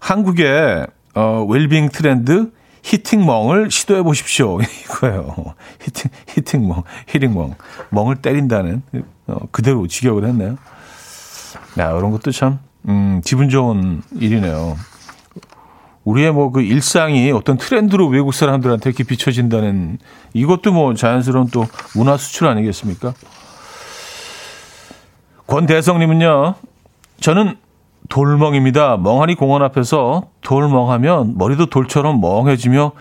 한국의, 0.00 0.86
어, 1.14 1.44
웰빙 1.48 1.90
트렌드, 1.90 2.52
히팅멍을 2.86 3.70
시도해 3.72 4.02
보십시오. 4.02 4.60
이거예요. 4.84 5.34
히팅, 5.82 6.10
히팅멍, 6.28 6.84
히팅멍. 7.08 7.56
멍을 7.90 8.16
때린다는, 8.16 8.82
어, 9.26 9.38
그대로 9.50 9.88
직역을 9.88 10.24
했네요. 10.24 10.56
야, 11.78 11.90
이런 11.90 12.12
것도 12.12 12.30
참, 12.30 12.60
음, 12.88 13.20
기분 13.24 13.48
좋은 13.48 14.02
일이네요. 14.14 14.76
우리의 16.04 16.32
뭐 16.32 16.52
그 16.52 16.62
일상이 16.62 17.32
어떤 17.32 17.58
트렌드로 17.58 18.06
외국 18.06 18.32
사람들한테 18.32 18.90
이렇게 18.90 19.02
비춰진다는 19.02 19.98
이것도 20.34 20.72
뭐 20.72 20.94
자연스러운 20.94 21.48
또 21.48 21.66
문화 21.96 22.16
수출 22.16 22.46
아니겠습니까? 22.46 23.12
권대성님은요, 25.48 26.54
저는 27.20 27.56
돌멍입니다. 28.08 28.96
멍하니 28.98 29.34
공원 29.34 29.62
앞에서 29.62 30.24
돌멍하면 30.42 31.36
머리도 31.36 31.66
돌처럼 31.66 32.20
멍해지며 32.20 32.92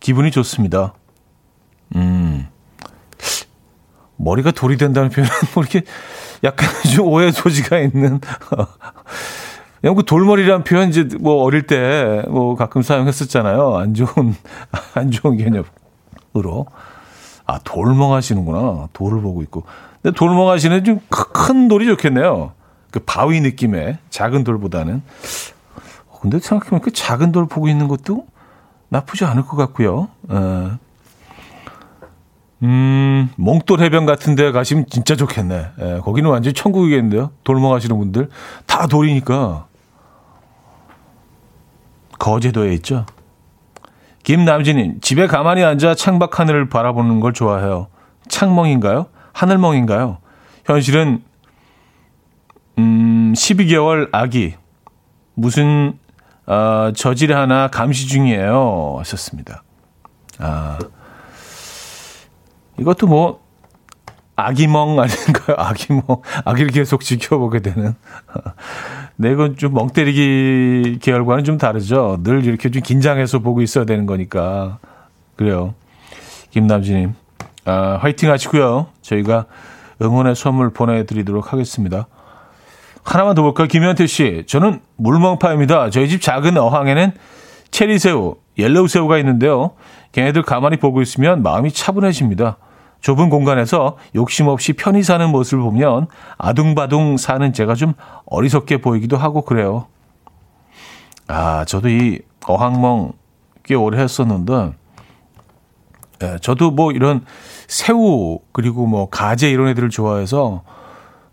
기분이 0.00 0.30
좋습니다. 0.30 0.94
음, 1.96 2.48
머리가 4.16 4.50
돌이 4.50 4.76
된다는 4.76 5.10
표현은 5.10 5.30
뭐 5.54 5.62
이렇게 5.62 5.82
약간 6.42 6.68
좀 6.94 7.06
오해 7.08 7.30
소지가 7.30 7.78
있는. 7.78 8.20
그냥 9.80 9.96
그 9.96 10.02
돌머리라는 10.04 10.64
표현 10.64 10.88
이제 10.88 11.06
뭐 11.20 11.42
어릴 11.42 11.66
때 11.66 12.24
뭐 12.28 12.56
가끔 12.56 12.80
사용했었잖아요. 12.82 13.76
안 13.76 13.92
좋은, 13.94 14.34
안 14.94 15.10
좋은 15.10 15.36
개념으로. 15.36 16.66
아, 17.46 17.58
돌멍 17.64 18.14
하시는구나. 18.14 18.88
돌을 18.94 19.20
보고 19.20 19.42
있고. 19.42 19.64
근데 20.02 20.16
돌멍 20.16 20.48
하시는 20.48 20.82
좀 20.84 21.00
큰 21.10 21.68
돌이 21.68 21.84
좋겠네요. 21.86 22.52
그 22.94 23.00
바위 23.00 23.40
느낌의 23.40 23.98
작은 24.10 24.44
돌보다는. 24.44 25.02
근데 26.20 26.38
생각해보면 26.38 26.80
그 26.80 26.92
작은 26.92 27.32
돌 27.32 27.48
보고 27.48 27.66
있는 27.66 27.88
것도 27.88 28.24
나쁘지 28.88 29.24
않을 29.24 29.42
것 29.42 29.56
같고요. 29.56 30.10
어. 30.28 30.78
음, 32.62 33.30
몽돌 33.34 33.80
해변 33.80 34.06
같은 34.06 34.36
데 34.36 34.52
가시면 34.52 34.86
진짜 34.88 35.16
좋겠네. 35.16 35.66
예, 35.80 36.00
거기는 36.04 36.30
완전 36.30 36.54
천국이겠는데요. 36.54 37.32
돌멍하시는 37.42 37.98
분들. 37.98 38.28
다 38.66 38.86
돌이니까. 38.86 39.66
거제도에 42.20 42.74
있죠. 42.74 43.06
김남진님, 44.22 45.00
집에 45.00 45.26
가만히 45.26 45.64
앉아 45.64 45.96
창밖 45.96 46.38
하늘을 46.38 46.68
바라보는 46.68 47.18
걸 47.18 47.32
좋아해요. 47.32 47.88
창멍인가요? 48.28 49.06
하늘멍인가요? 49.32 50.18
현실은, 50.64 51.24
음, 52.78 53.32
12개월 53.34 54.08
아기. 54.12 54.54
무슨, 55.34 55.98
어, 56.46 56.92
저질 56.94 57.34
하나 57.36 57.68
감시 57.68 58.06
중이에요. 58.08 58.96
하셨습니다. 58.98 59.62
아. 60.38 60.78
이것도 62.78 63.06
뭐 63.06 63.40
아기멍 64.36 64.98
아닌가요? 65.00 65.56
아기멍. 65.58 66.02
아기를 66.44 66.70
계속 66.72 67.02
지켜보게 67.02 67.60
되는. 67.60 67.94
네, 69.16 69.30
이건 69.30 69.56
좀 69.56 69.72
멍 69.74 69.88
때리기 69.90 70.98
계열과는 71.00 71.44
좀 71.44 71.56
다르죠. 71.58 72.18
늘 72.24 72.44
이렇게 72.44 72.70
좀 72.70 72.82
긴장해서 72.82 73.38
보고 73.38 73.62
있어야 73.62 73.84
되는 73.84 74.06
거니까. 74.06 74.78
그래요. 75.36 75.74
김남진님. 76.50 77.14
아, 77.64 77.98
화이팅 78.00 78.30
하시고요. 78.30 78.88
저희가 79.02 79.46
응원의 80.02 80.34
선물 80.34 80.70
보내드리도록 80.72 81.52
하겠습니다. 81.52 82.06
하나만 83.04 83.34
더 83.34 83.42
볼까요? 83.42 83.68
김현태 83.68 84.06
씨. 84.06 84.44
저는 84.46 84.80
물멍파입니다. 84.96 85.90
저희 85.90 86.08
집 86.08 86.20
작은 86.22 86.56
어항에는 86.56 87.12
체리새우, 87.70 88.36
옐로우새우가 88.58 89.18
있는데요. 89.18 89.72
걔네들 90.12 90.42
가만히 90.42 90.78
보고 90.78 91.02
있으면 91.02 91.42
마음이 91.42 91.72
차분해집니다. 91.72 92.56
좁은 93.00 93.28
공간에서 93.28 93.98
욕심 94.14 94.48
없이 94.48 94.72
편히 94.72 95.02
사는 95.02 95.28
모습을 95.28 95.62
보면 95.62 96.06
아둥바둥 96.38 97.18
사는 97.18 97.52
제가 97.52 97.74
좀 97.74 97.92
어리석게 98.26 98.78
보이기도 98.78 99.18
하고 99.18 99.42
그래요. 99.42 99.86
아, 101.26 101.64
저도 101.66 101.90
이 101.90 102.20
어항멍 102.46 103.12
꽤 103.64 103.74
오래 103.74 104.00
했었는데, 104.00 104.72
예, 106.22 106.38
저도 106.40 106.70
뭐 106.70 106.92
이런 106.92 107.24
새우, 107.66 108.38
그리고 108.52 108.86
뭐 108.86 109.08
가재 109.10 109.50
이런 109.50 109.68
애들을 109.68 109.90
좋아해서 109.90 110.62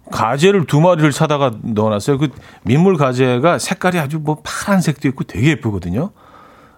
가재를 0.10 0.66
두 0.66 0.82
마리를 0.82 1.12
사다가 1.12 1.52
넣어놨어요. 1.62 2.18
그 2.18 2.30
민물 2.64 2.98
가재가 2.98 3.60
색깔이 3.60 4.00
아주 4.00 4.20
뭐 4.20 4.38
파란색도 4.44 5.08
있고 5.10 5.24
되게 5.24 5.50
예쁘거든요. 5.52 6.12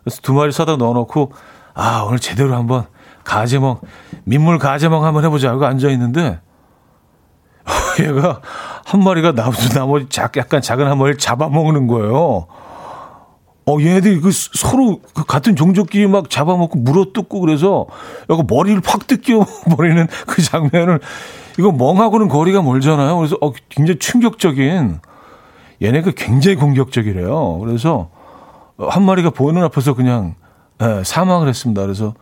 그래서 0.04 0.20
두 0.22 0.34
마리 0.34 0.52
사다 0.52 0.76
넣어놓고, 0.76 1.32
아, 1.74 2.04
오늘 2.08 2.20
제대로 2.20 2.56
한번 2.56 2.86
가재멍, 3.24 3.80
민물 4.26 4.60
가재멍 4.60 5.06
한번 5.06 5.24
해보자 5.24 5.50
하고 5.50 5.66
앉아 5.66 5.90
있는데, 5.92 6.42
얘가 8.02 8.42
한 8.86 9.04
마리가 9.04 9.32
나머지, 9.32 9.70
나머지 9.70 10.08
작, 10.10 10.36
약간 10.38 10.62
작은 10.62 10.86
한 10.86 10.98
마리를 10.98 11.18
잡아먹는 11.18 11.88
거예요. 11.88 12.48
어, 13.66 13.80
얘네들이 13.80 14.20
그 14.20 14.30
서로 14.32 15.00
그 15.14 15.24
같은 15.24 15.56
종족끼리 15.56 16.08
막 16.08 16.30
잡아먹고 16.30 16.80
물어뜯고 16.80 17.40
그래서 17.40 17.86
약간 18.30 18.46
머리를 18.50 18.82
팍 18.82 19.08
뜯겨 19.08 19.46
버리는 19.76 20.06
그 20.28 20.42
장면을 20.42 21.00
이거 21.60 21.72
멍하고는 21.72 22.28
거리가 22.30 22.62
멀잖아요. 22.62 23.18
그래서 23.18 23.38
어, 23.42 23.52
굉장히 23.70 24.00
충격적인 24.00 25.00
얘네가 25.82 26.12
굉장히 26.16 26.56
공격적이래요. 26.56 27.60
그래서 27.60 28.10
한 28.78 29.04
마리가 29.04 29.32
보이는 29.32 29.62
앞에서 29.64 29.94
그냥 29.94 30.36
예, 30.82 31.04
사망을 31.04 31.48
했습니다. 31.48 31.82
그래서 31.82 32.14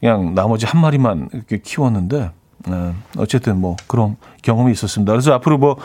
그냥 0.00 0.34
나머지 0.34 0.66
한 0.66 0.80
마리만 0.80 1.28
이렇게 1.32 1.58
키웠는데 1.58 2.30
네, 2.68 2.94
어쨌든 3.16 3.60
뭐 3.60 3.76
그런 3.88 4.16
경험이 4.42 4.72
있었습니다. 4.72 5.12
그래서 5.12 5.32
앞으로 5.32 5.58
뭐 5.58 5.76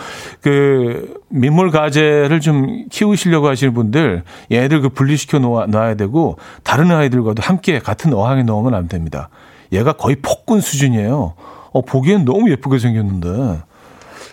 그 0.41 1.21
민물 1.29 1.71
가재를 1.71 2.39
좀 2.39 2.85
키우시려고 2.89 3.47
하시는 3.47 3.73
분들 3.73 4.23
얘들 4.51 4.81
그 4.81 4.89
분리시켜 4.89 5.39
놓아, 5.39 5.65
놔야 5.65 5.95
되고 5.95 6.37
다른 6.63 6.91
아이들과도 6.91 7.41
함께 7.41 7.79
같은 7.79 8.13
어항에 8.13 8.43
넣으면 8.43 8.73
안 8.73 8.87
됩니다. 8.87 9.29
얘가 9.71 9.93
거의 9.93 10.17
폭군 10.21 10.61
수준이에요. 10.61 11.33
어, 11.71 11.81
보기엔 11.81 12.25
너무 12.25 12.49
예쁘게 12.49 12.79
생겼는데 12.79 13.61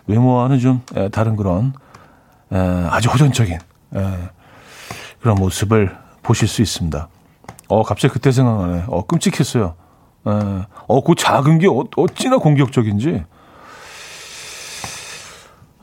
외모와는 0.07 0.59
좀 0.59 0.83
다른 1.13 1.37
그런 1.37 1.73
에, 2.53 2.59
아주 2.59 3.09
호전적인 3.09 3.55
에, 3.55 4.01
그런 5.21 5.37
모습을 5.37 5.97
보실 6.23 6.49
수 6.49 6.63
있습니다. 6.63 7.09
어, 7.69 7.83
갑자기 7.83 8.13
그때 8.13 8.31
생각나네. 8.31 8.85
어, 8.89 9.07
끔찍했어요. 9.07 9.75
에, 10.27 10.31
어, 10.87 11.05
그 11.05 11.15
작은 11.17 11.59
게 11.59 11.69
어, 11.69 11.85
어찌나 11.97 12.39
공격적인지. 12.39 13.25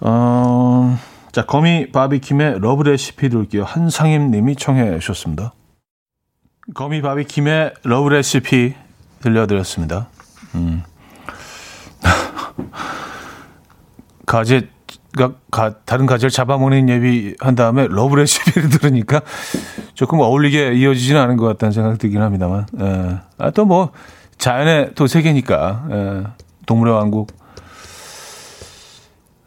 어, 0.01 0.97
자, 1.31 1.45
거미 1.45 1.91
바비킴의 1.91 2.59
Love 2.59 2.83
Recipe 2.83 3.29
들을게요. 3.29 3.63
한상임 3.63 4.31
님이 4.31 4.55
청해 4.55 4.99
주셨습니다. 4.99 5.53
거미 6.73 7.01
바비킴의 7.01 7.73
Love 7.83 8.09
Recipe 8.09 8.73
들려드렸습니다. 9.21 10.07
음. 10.55 10.83
가재가 14.25 15.33
가, 15.51 15.75
다른 15.85 16.05
가재를 16.05 16.29
잡아먹는 16.29 16.89
얘기 16.89 17.35
한 17.39 17.55
다음에 17.55 17.87
Love 17.89 18.15
Recipe를 18.15 18.69
들으니까 18.79 19.21
조금 19.93 20.19
어울리게 20.19 20.73
이어지지는 20.73 21.19
않은 21.21 21.37
것 21.37 21.45
같다는 21.47 21.71
생각이 21.71 21.97
들긴 21.97 22.21
합니다만. 22.21 22.65
예. 22.79 23.19
아, 23.37 23.49
또 23.51 23.65
뭐, 23.65 23.91
자연의 24.37 24.91
또 24.95 25.07
세계니까. 25.07 25.85
예. 25.91 26.23
동물의 26.65 26.93
왕국. 26.93 27.27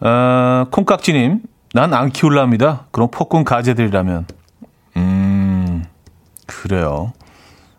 어, 0.00 0.66
콩깍지님, 0.70 1.40
난 1.72 1.94
안 1.94 2.10
키울랍니다. 2.10 2.86
그럼 2.90 3.08
폭군 3.10 3.44
가재들이라면. 3.44 4.26
음, 4.96 5.84
그래요. 6.46 7.12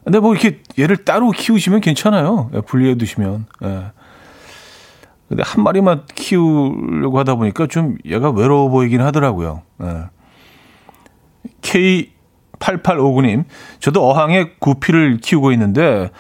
근데 0.04 0.19
뭐 0.19 0.34
이렇게 0.34 0.62
얘를 0.78 0.98
따로 0.98 1.32
키우시면 1.32 1.82
괜찮아요. 1.82 2.50
예, 2.54 2.62
분리해 2.62 2.95
두시면. 2.95 3.45
예. 3.63 3.91
근데 5.28 5.44
한 5.46 5.64
마리만 5.64 6.04
키우려고 6.14 7.18
하다 7.20 7.36
보니까 7.36 7.68
좀 7.68 7.98
얘가 8.06 8.30
외로워 8.30 8.70
보이긴 8.70 9.02
하더라고요. 9.02 9.64
예. 9.84 10.06
K8859님, 11.62 13.46
저도 13.80 14.08
어항에 14.08 14.52
구피를 14.60 15.18
키우고 15.18 15.52
있는데 15.54 16.12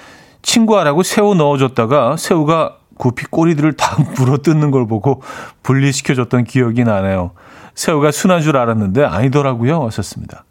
친구하라고 0.41 1.03
새우 1.03 1.35
넣어줬다가 1.35 2.17
새우가 2.17 2.77
구피 2.97 3.25
꼬리들을 3.25 3.73
다 3.73 3.97
물어 4.17 4.37
뜯는 4.37 4.71
걸 4.71 4.87
보고 4.87 5.21
분리시켜줬던 5.63 6.45
기억이 6.45 6.83
나네요. 6.83 7.31
새우가 7.75 8.11
순한 8.11 8.41
줄 8.41 8.57
알았는데 8.57 9.03
아니더라고요. 9.03 9.85
하셨습니다. 9.85 10.45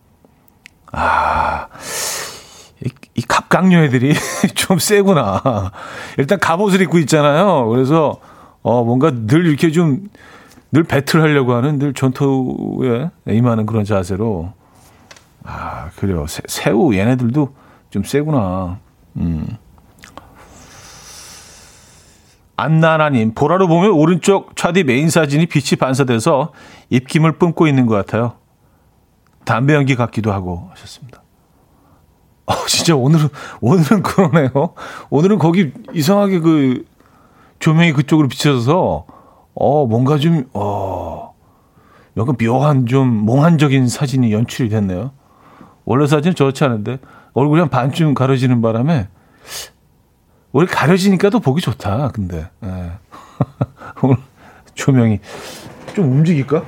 아, 0.93 1.67
이, 2.85 2.91
이 3.15 3.23
갑각류 3.23 3.79
애들이 3.79 4.15
좀 4.55 4.79
세구나. 4.79 5.73
일단 6.19 6.39
갑옷을 6.39 6.83
입고 6.83 6.99
있잖아요. 6.99 7.67
그래서 7.69 8.21
어, 8.65 8.83
뭔가 8.83 9.13
늘 9.13 9.47
이렇게 9.47 9.71
좀, 9.71 10.09
늘 10.73 10.83
배틀 10.83 11.21
하려고 11.21 11.53
하는 11.53 11.79
늘 11.79 11.93
전투에 11.93 13.11
임하는 13.29 13.67
그런 13.67 13.85
자세로. 13.85 14.53
아, 15.45 15.91
그래요. 15.97 16.27
새, 16.27 16.43
새우 16.47 16.95
얘네들도 16.95 17.55
좀 17.91 18.03
세구나. 18.03 18.79
음. 19.19 19.47
안나나님, 22.57 23.35
보라로 23.35 23.69
보면 23.69 23.91
오른쪽 23.91 24.57
차디 24.57 24.85
메인 24.85 25.11
사진이 25.11 25.47
빛이 25.47 25.77
반사돼서 25.79 26.53
입김을 26.89 27.33
뿜고 27.33 27.67
있는 27.67 27.85
것 27.85 27.95
같아요. 27.95 28.37
담배 29.45 29.75
연기 29.75 29.95
같기도 29.95 30.33
하고 30.33 30.69
하셨습니다. 30.71 31.23
어, 32.47 32.55
진짜 32.67 32.97
오늘은, 32.97 33.29
오늘은 33.61 34.03
그러네요. 34.03 34.75
오늘은 35.11 35.39
거기 35.39 35.73
이상하게 35.93 36.41
그 36.41 36.85
조명이 37.59 37.93
그쪽으로 37.93 38.29
비춰져서 38.29 39.07
어, 39.55 39.87
뭔가 39.87 40.19
좀, 40.19 40.49
어, 40.53 41.35
약간 42.17 42.37
묘한 42.37 42.87
좀 42.87 43.09
몽환적인 43.09 43.89
사진이 43.89 44.33
연출이 44.33 44.69
됐네요. 44.69 45.13
원래 45.85 46.07
사진은 46.07 46.35
저렇지 46.35 46.65
않은데 46.65 46.99
얼굴이 47.35 47.61
한 47.61 47.69
반쯤 47.69 48.15
가려지는 48.15 48.63
바람에 48.63 49.09
우리 50.53 50.67
가려지니까 50.67 51.31
도 51.31 51.41
보기 51.41 51.61
좋다. 51.61 52.11
근데 52.13 52.49
예. 52.63 52.93
오늘 54.03 54.17
조명이 54.75 55.21
좀 55.95 56.13
움직일까? 56.13 56.65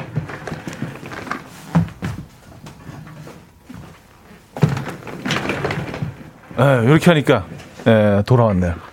예, 6.58 6.84
이렇게 6.84 7.10
하니까 7.10 7.46
예, 7.86 8.22
돌아왔네요. 8.26 8.85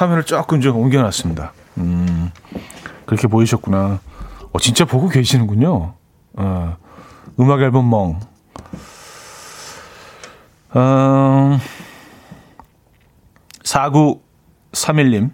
화면을 0.00 0.24
조금 0.24 0.62
좀 0.62 0.76
옮겨놨습니다. 0.76 1.52
음, 1.76 2.30
그렇게 3.04 3.26
보이셨구나. 3.26 4.00
어, 4.50 4.58
진짜 4.58 4.86
보고 4.86 5.08
계시는군요. 5.08 5.92
어, 6.34 6.76
음악 7.38 7.60
앨범 7.60 7.90
멍. 7.90 8.18
어, 10.72 11.58
4931님. 13.62 15.32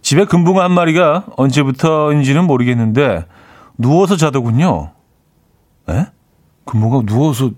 집에 0.00 0.24
금붕어 0.24 0.62
한 0.62 0.72
마리가 0.72 1.26
언제부터인지는 1.36 2.44
모르겠는데 2.44 3.26
누워서 3.76 4.16
자더군요. 4.16 4.92
에? 5.90 6.06
금붕어가 6.64 7.04
누워서 7.04 7.50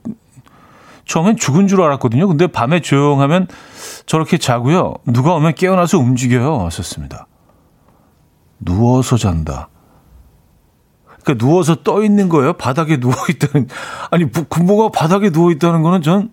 처음엔 1.10 1.36
죽은 1.36 1.66
줄 1.66 1.82
알았거든요. 1.82 2.28
근데 2.28 2.46
밤에 2.46 2.80
조용하면 2.80 3.48
저렇게 4.06 4.38
자고요. 4.38 4.94
누가 5.06 5.34
오면 5.34 5.56
깨어나서 5.56 5.98
움직여요. 5.98 6.58
왔었습니다. 6.58 7.26
누워서 8.60 9.16
잔다. 9.16 9.70
그러니까 11.24 11.44
누워서 11.44 11.82
떠 11.82 12.04
있는 12.04 12.28
거예요. 12.28 12.52
바닥에 12.52 12.98
누워 13.00 13.12
있다는 13.28 13.66
아니 14.12 14.30
금붕어가 14.30 14.90
바닥에 14.96 15.30
누워 15.30 15.50
있다는 15.50 15.82
거는 15.82 16.02
전 16.02 16.30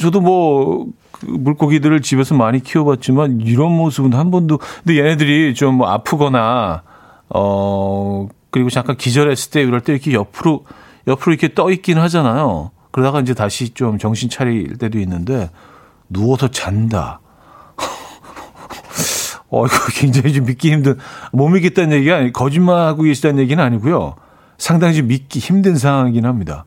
저도 0.00 0.22
뭐그 0.22 0.92
물고기들을 1.26 2.00
집에서 2.00 2.34
많이 2.34 2.62
키워봤지만 2.62 3.42
이런 3.42 3.70
모습은 3.72 4.14
한 4.14 4.30
번도 4.30 4.60
근데 4.82 4.98
얘네들이 4.98 5.54
좀뭐 5.54 5.88
아프거나 5.88 6.84
어 7.28 8.28
그리고 8.50 8.70
잠깐 8.70 8.96
기절했을 8.96 9.50
때 9.50 9.60
이럴 9.60 9.82
때 9.82 9.92
이렇게 9.92 10.14
옆으로 10.14 10.64
옆으로 11.06 11.34
이렇게 11.34 11.52
떠 11.52 11.70
있긴 11.70 11.98
하잖아요. 11.98 12.70
그러다가 12.92 13.20
이제 13.20 13.34
다시 13.34 13.70
좀 13.70 13.98
정신 13.98 14.30
차릴 14.30 14.76
때도 14.78 14.98
있는데 15.00 15.50
누워서 16.08 16.48
잔다. 16.48 17.20
어, 19.50 19.66
이거 19.66 19.76
굉장히 19.92 20.32
좀 20.32 20.44
믿기 20.44 20.70
힘든, 20.70 20.96
못 21.32 21.48
믿겠다는 21.48 21.96
얘기가 21.96 22.16
아니, 22.16 22.32
거짓말하고 22.32 23.02
계시다는 23.02 23.40
얘기는 23.40 23.62
아니고요. 23.62 24.14
상당히 24.58 24.94
좀 24.94 25.08
믿기 25.08 25.40
힘든 25.40 25.76
상황이긴 25.76 26.24
합니다. 26.26 26.66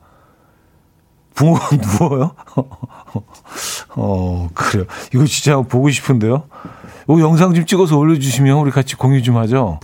붕어가 1.35 1.77
누워요? 1.99 2.31
어, 3.95 4.49
그래요. 4.53 4.85
이거 5.13 5.25
진짜 5.25 5.61
보고 5.61 5.89
싶은데요. 5.89 6.43
이거 7.03 7.19
영상 7.21 7.53
좀 7.53 7.65
찍어서 7.65 7.97
올려주시면 7.97 8.57
우리 8.57 8.71
같이 8.71 8.95
공유 8.95 9.21
좀 9.21 9.37
하죠. 9.37 9.79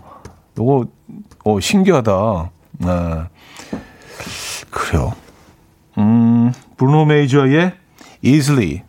이거, 0.56 0.86
어, 1.45 1.60
신기하다. 1.60 2.49
네. 2.80 2.88
그래요. 4.71 5.13
음, 5.97 6.51
브루노 6.77 7.06
메이저의 7.06 7.73
Easily 8.23 8.84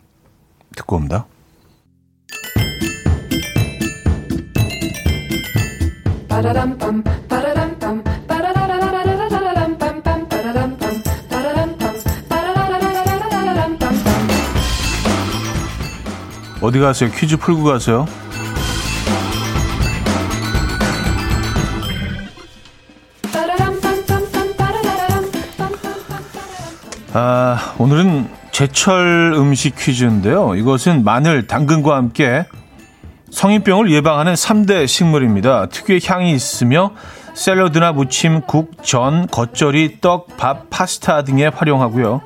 듣고 0.77 0.97
옵니다. 0.97 1.27
어디 16.61 16.79
가세요? 16.79 17.11
퀴즈 17.11 17.37
풀고 17.37 17.65
가세요. 17.65 18.07
아, 27.15 27.75
오늘은 27.77 28.27
제철 28.53 29.35
음식 29.37 29.77
퀴즈인데요. 29.77 30.55
이것은 30.55 31.05
마늘, 31.05 31.47
당근과 31.47 31.95
함께 31.95 32.47
성인병을 33.31 33.91
예방하는 33.91 34.33
3대 34.33 34.87
식물입니다. 34.87 35.67
특유의 35.67 36.01
향이 36.07 36.33
있으며 36.33 36.93
샐러드나 37.35 37.93
무침, 37.93 38.41
국, 38.43 38.83
전, 38.83 39.27
겉절이, 39.27 40.01
떡, 40.01 40.39
밥, 40.39 40.71
파스타 40.71 41.23
등에 41.25 41.49
활용하고요. 41.49 42.23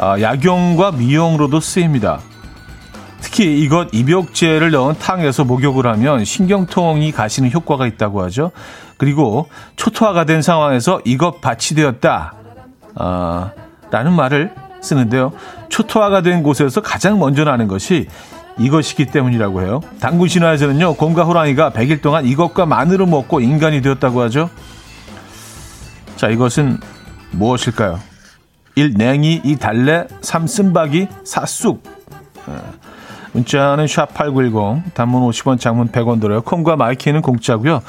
아, 0.00 0.20
약용과 0.20 0.92
미용으로도 0.92 1.60
쓰입니다. 1.60 2.18
특히 3.20 3.62
이것 3.62 3.88
입욕제를 3.92 4.72
넣은 4.72 4.98
탕에서 4.98 5.44
목욕을 5.44 5.86
하면 5.86 6.24
신경통이 6.24 7.12
가시는 7.12 7.52
효과가 7.52 7.86
있다고 7.86 8.24
하죠. 8.24 8.50
그리고 8.96 9.48
초토화가 9.76 10.24
된 10.24 10.42
상황에서 10.42 11.00
이것 11.04 11.40
밭이 11.40 11.76
되었다. 11.76 12.34
아, 12.96 13.52
라는 13.92 14.14
말을 14.14 14.52
쓰는데요. 14.80 15.32
초토화가 15.68 16.22
된 16.22 16.42
곳에서 16.42 16.80
가장 16.80 17.20
먼저 17.20 17.44
나는 17.44 17.68
것이 17.68 18.08
이것이기 18.58 19.06
때문이라고 19.06 19.62
해요. 19.62 19.80
당군 20.00 20.28
신화에서는요, 20.28 20.94
곰과 20.94 21.24
호랑이가 21.24 21.70
100일 21.70 22.02
동안 22.02 22.26
이것과 22.26 22.66
마늘을 22.66 23.06
먹고 23.06 23.40
인간이 23.40 23.82
되었다고 23.82 24.20
하죠. 24.22 24.50
자, 26.16 26.28
이것은 26.28 26.78
무엇일까요? 27.32 28.00
1. 28.74 28.94
냉이, 28.94 29.42
2. 29.44 29.56
달래, 29.56 30.06
3. 30.22 30.46
씀바귀, 30.46 31.08
4. 31.24 31.46
쑥. 31.46 31.82
예. 32.48 32.52
문자는 33.32 33.86
샵8910, 33.86 34.94
단문 34.94 35.22
50원, 35.30 35.58
장문 35.58 35.88
100원 35.88 36.20
들어요. 36.20 36.42
콩과 36.42 36.76
마이K는 36.76 37.22
공짜고요. 37.22 37.80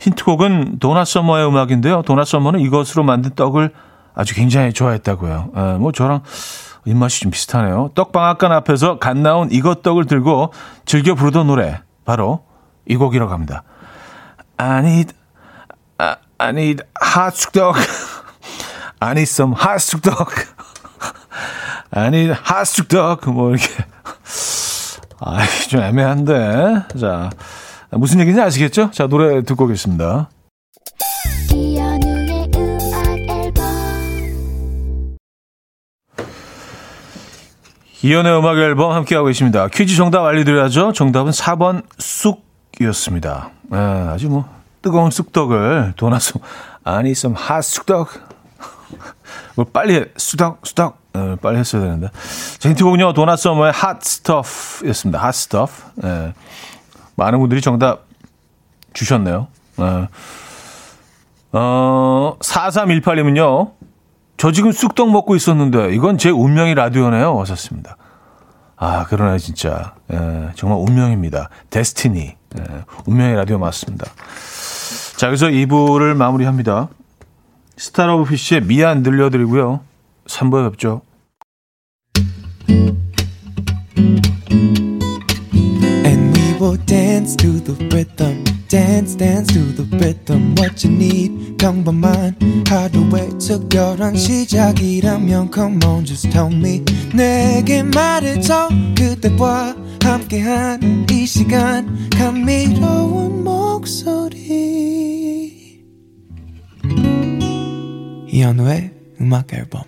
힌트곡은 0.00 0.78
도나 0.78 1.04
서머의 1.04 1.46
음악인데요. 1.46 2.02
도나 2.02 2.24
서머는 2.24 2.60
이것으로 2.60 3.04
만든 3.04 3.32
떡을 3.34 3.72
아주 4.18 4.34
굉장히 4.34 4.72
좋아했다고요. 4.72 5.50
에, 5.56 5.60
예, 5.60 5.78
뭐 5.78 5.92
저랑 5.92 6.22
입맛이 6.84 7.20
좀 7.20 7.30
비슷하네요. 7.30 7.90
떡방앗간 7.94 8.50
앞에서 8.50 8.98
갓 8.98 9.16
나온 9.16 9.48
이것 9.52 9.82
떡을 9.82 10.06
들고 10.06 10.52
즐겨 10.84 11.14
부르던 11.14 11.46
노래 11.46 11.80
바로 12.04 12.44
이 12.84 12.96
곡이라고 12.96 13.32
합니다. 13.32 13.62
I 14.56 14.78
need, 14.80 15.14
I 15.98 16.50
need 16.50 16.82
hot 17.00 17.36
쑥떡. 17.36 17.76
I 18.98 19.10
need 19.12 19.30
some 19.30 19.54
hot 19.54 19.78
쑥떡. 19.78 20.28
I 21.92 22.06
need 22.08 22.30
hot 22.32 22.64
쑥떡. 22.64 23.32
뭐 23.32 23.50
이렇게. 23.50 23.68
아, 25.20 25.38
좀 25.68 25.80
애매한데. 25.80 26.86
자, 26.98 27.30
무슨 27.92 28.18
얘기인지 28.18 28.40
아시겠죠? 28.40 28.90
자, 28.90 29.06
노래 29.06 29.42
듣고 29.42 29.64
오겠습니다. 29.64 30.28
이연의 38.02 38.38
음악 38.38 38.58
앨범 38.58 38.92
함께하고 38.92 39.26
계십니다. 39.26 39.66
퀴즈 39.68 39.96
정답 39.96 40.24
알려드려야죠. 40.24 40.92
정답은 40.92 41.32
4번 41.32 41.82
쑥이었습니다. 41.98 43.50
네, 43.70 43.78
아주 43.78 44.28
뭐 44.28 44.48
뜨거운 44.82 45.10
쑥떡을 45.10 45.94
도나서 45.96 46.38
아니 46.84 47.12
좀 47.14 47.34
핫 47.36 47.62
쑥떡 47.62 48.08
뭐 49.56 49.64
빨리 49.72 49.94
해. 49.96 50.04
쑥떡 50.16 50.60
쑥떡 50.64 50.98
네, 51.12 51.36
빨리 51.42 51.58
했어야 51.58 51.82
되는데 51.82 52.08
자, 52.58 52.68
힌트곡은요 52.68 53.12
도나 53.14 53.36
서머의 53.36 53.72
Hot 53.72 54.00
Stuff였습니다. 54.02 55.18
Hot 55.18 55.32
Stuff 55.32 55.72
네. 55.96 56.32
많은 57.16 57.40
분들이 57.40 57.60
정답 57.60 58.04
주셨네요. 58.92 59.48
네. 59.76 60.08
어, 61.50 62.36
4318님은요 62.40 63.72
저 64.38 64.52
지금 64.52 64.70
쑥떡 64.70 65.10
먹고 65.10 65.34
있었는데 65.34 65.94
이건 65.94 66.16
제 66.16 66.30
운명의 66.30 66.76
라디오네요. 66.76 67.34
왔었습니다. 67.34 67.96
아, 68.76 69.04
그러네 69.06 69.38
진짜. 69.38 69.94
예, 70.12 70.50
정말 70.54 70.78
운명입니다. 70.78 71.50
destiny. 71.70 72.36
예, 72.58 72.64
운명의 73.06 73.34
라디오 73.34 73.58
맞습니다. 73.58 74.06
자, 75.16 75.26
그래서 75.26 75.46
2부를 75.46 76.14
마무리합니다. 76.14 76.88
스타러 77.76 78.16
오브 78.16 78.30
피쉬의 78.30 78.62
미안 78.62 79.02
들려드리고요. 79.02 79.80
3부에 80.26 80.70
뵙죠. 80.70 81.02
Dance 88.68 89.16
dance 89.16 89.52
to 89.52 89.72
the 89.72 89.84
rhythm 89.96 90.54
what 90.58 90.86
you 90.86 90.94
need. 90.94 91.56
평범한 91.56 92.36
하루의 92.68 93.30
특별한 93.38 94.14
시작이라면 94.14 95.50
come 95.52 95.78
on 95.86 96.04
just 96.04 96.30
tell 96.30 96.52
me. 96.54 96.84
내게 97.14 97.82
말해줘 97.82 98.68
그대와 98.96 99.74
함께한 100.02 101.06
이 101.10 101.26
시간. 101.26 102.10
감미로운 102.10 103.42
목소리. 103.42 104.38
이현우의 108.28 108.90
음악 109.20 109.52
앨범. 109.54 109.82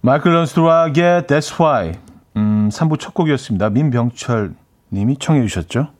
마이클 0.00 0.32
런스트락의 0.32 1.22
That's 1.24 1.60
Why. 1.60 1.92
음, 2.36 2.70
3부 2.70 2.98
첫 2.98 3.12
곡이었습니다. 3.12 3.68
민병철 3.68 4.54
님이 4.92 5.16
청해 5.18 5.42
주셨죠. 5.42 5.99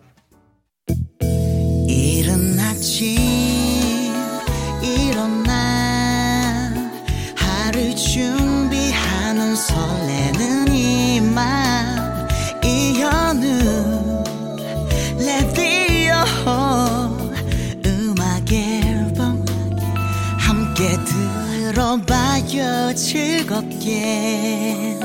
즐겁게 22.95 24.97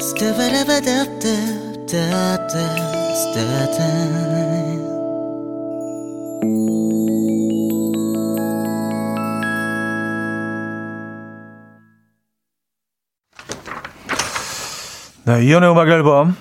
스타바라바답답답답 0.00 2.50
스타다 3.14 4.18
네, 15.28 15.44
이연의 15.44 15.70
음악 15.70 15.88
앨범 15.88 16.34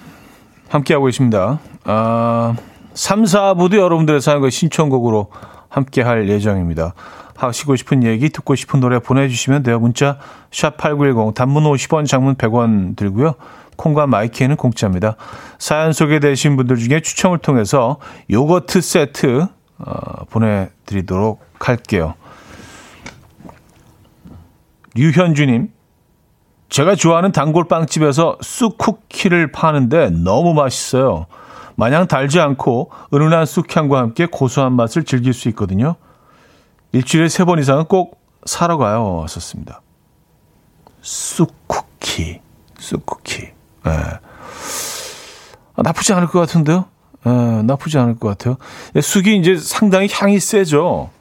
함께하고 0.70 1.10
있습니다. 1.10 1.60
아, 1.84 2.56
3, 2.94 3.24
4부도 3.24 3.76
여러분들의 3.76 4.22
사연과 4.22 4.50
신청곡으로 4.50 5.28
함께할 5.68 6.30
예정입니다. 6.30 6.94
하시고 7.38 7.76
싶은 7.76 8.04
얘기, 8.04 8.30
듣고 8.30 8.56
싶은 8.56 8.80
노래 8.80 9.00
보내주시면 9.00 9.64
돼요. 9.64 9.80
문자 9.80 10.18
샵8910 10.52 11.34
단문 11.36 11.64
50원, 11.64 12.06
장문 12.06 12.36
100원 12.36 12.96
들고요. 12.96 13.36
콩과 13.78 14.08
마이키에는 14.08 14.56
공짜입니다. 14.56 15.16
사연 15.60 15.94
소개되신 15.94 16.58
분들 16.58 16.78
중에 16.78 17.00
추첨을 17.00 17.38
통해서 17.38 17.98
요거트 18.30 18.82
세트 18.82 19.48
어, 19.80 20.26
보내드리도록 20.30 21.46
할게요. 21.60 22.16
류현주님, 24.96 25.70
제가 26.70 26.96
좋아하는 26.96 27.32
단골 27.32 27.68
빵집에서 27.68 28.38
쑥 28.42 28.78
쿠키를 28.80 29.52
파는데 29.52 30.10
너무 30.10 30.56
맛있어요. 30.56 31.28
마냥 31.76 32.08
달지 32.08 32.40
않고 32.40 32.90
은은한 33.14 33.46
쑥향과 33.46 34.00
함께 34.00 34.26
고소한 34.26 34.74
맛을 34.74 35.04
즐길 35.04 35.34
수 35.34 35.48
있거든요. 35.50 35.96
일주일에 36.98 37.30
세 37.30 37.46
번 37.46 37.60
이상은 37.60 37.86
꼭 37.86 38.20
사러 38.46 38.78
가요. 38.78 39.26
썼습니다. 39.30 39.82
쑥 41.02 41.54
쿠키, 41.68 42.42
쑥 42.80 43.06
쿠키. 43.06 43.44
예. 43.44 43.52
아, 45.76 45.82
나쁘지 45.84 46.14
않을 46.14 46.28
것 46.28 46.40
같은데요? 46.40 46.86
예, 47.28 47.30
나쁘지 47.30 48.00
않을 48.00 48.16
것 48.18 48.30
같아요. 48.30 48.58
예, 48.96 49.02
쑥이 49.02 49.38
이제 49.38 49.58
상당히 49.58 50.08
향이 50.12 50.40
세죠. 50.40 51.12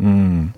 음. 0.00 0.52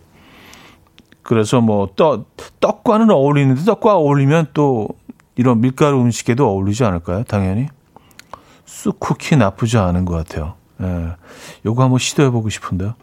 그래서 1.23 1.61
뭐 1.61 1.91
떡, 1.95 2.27
떡과는 2.59 3.11
어울리는데 3.11 3.65
떡과 3.65 3.95
어울리면 3.95 4.49
또 4.55 4.89
이런 5.37 5.61
밀가루 5.61 6.01
음식에도 6.01 6.49
어울리지 6.49 6.85
않을까요? 6.85 7.23
당연히. 7.25 7.69
쑥 8.67 8.99
쿠키 8.99 9.37
나쁘지 9.37 9.79
않은 9.79 10.05
것 10.05 10.17
같아요. 10.17 10.55
예. 10.83 11.11
요거 11.65 11.81
한번 11.85 12.01
시도해보고 12.01 12.49
싶은데요. 12.49 12.95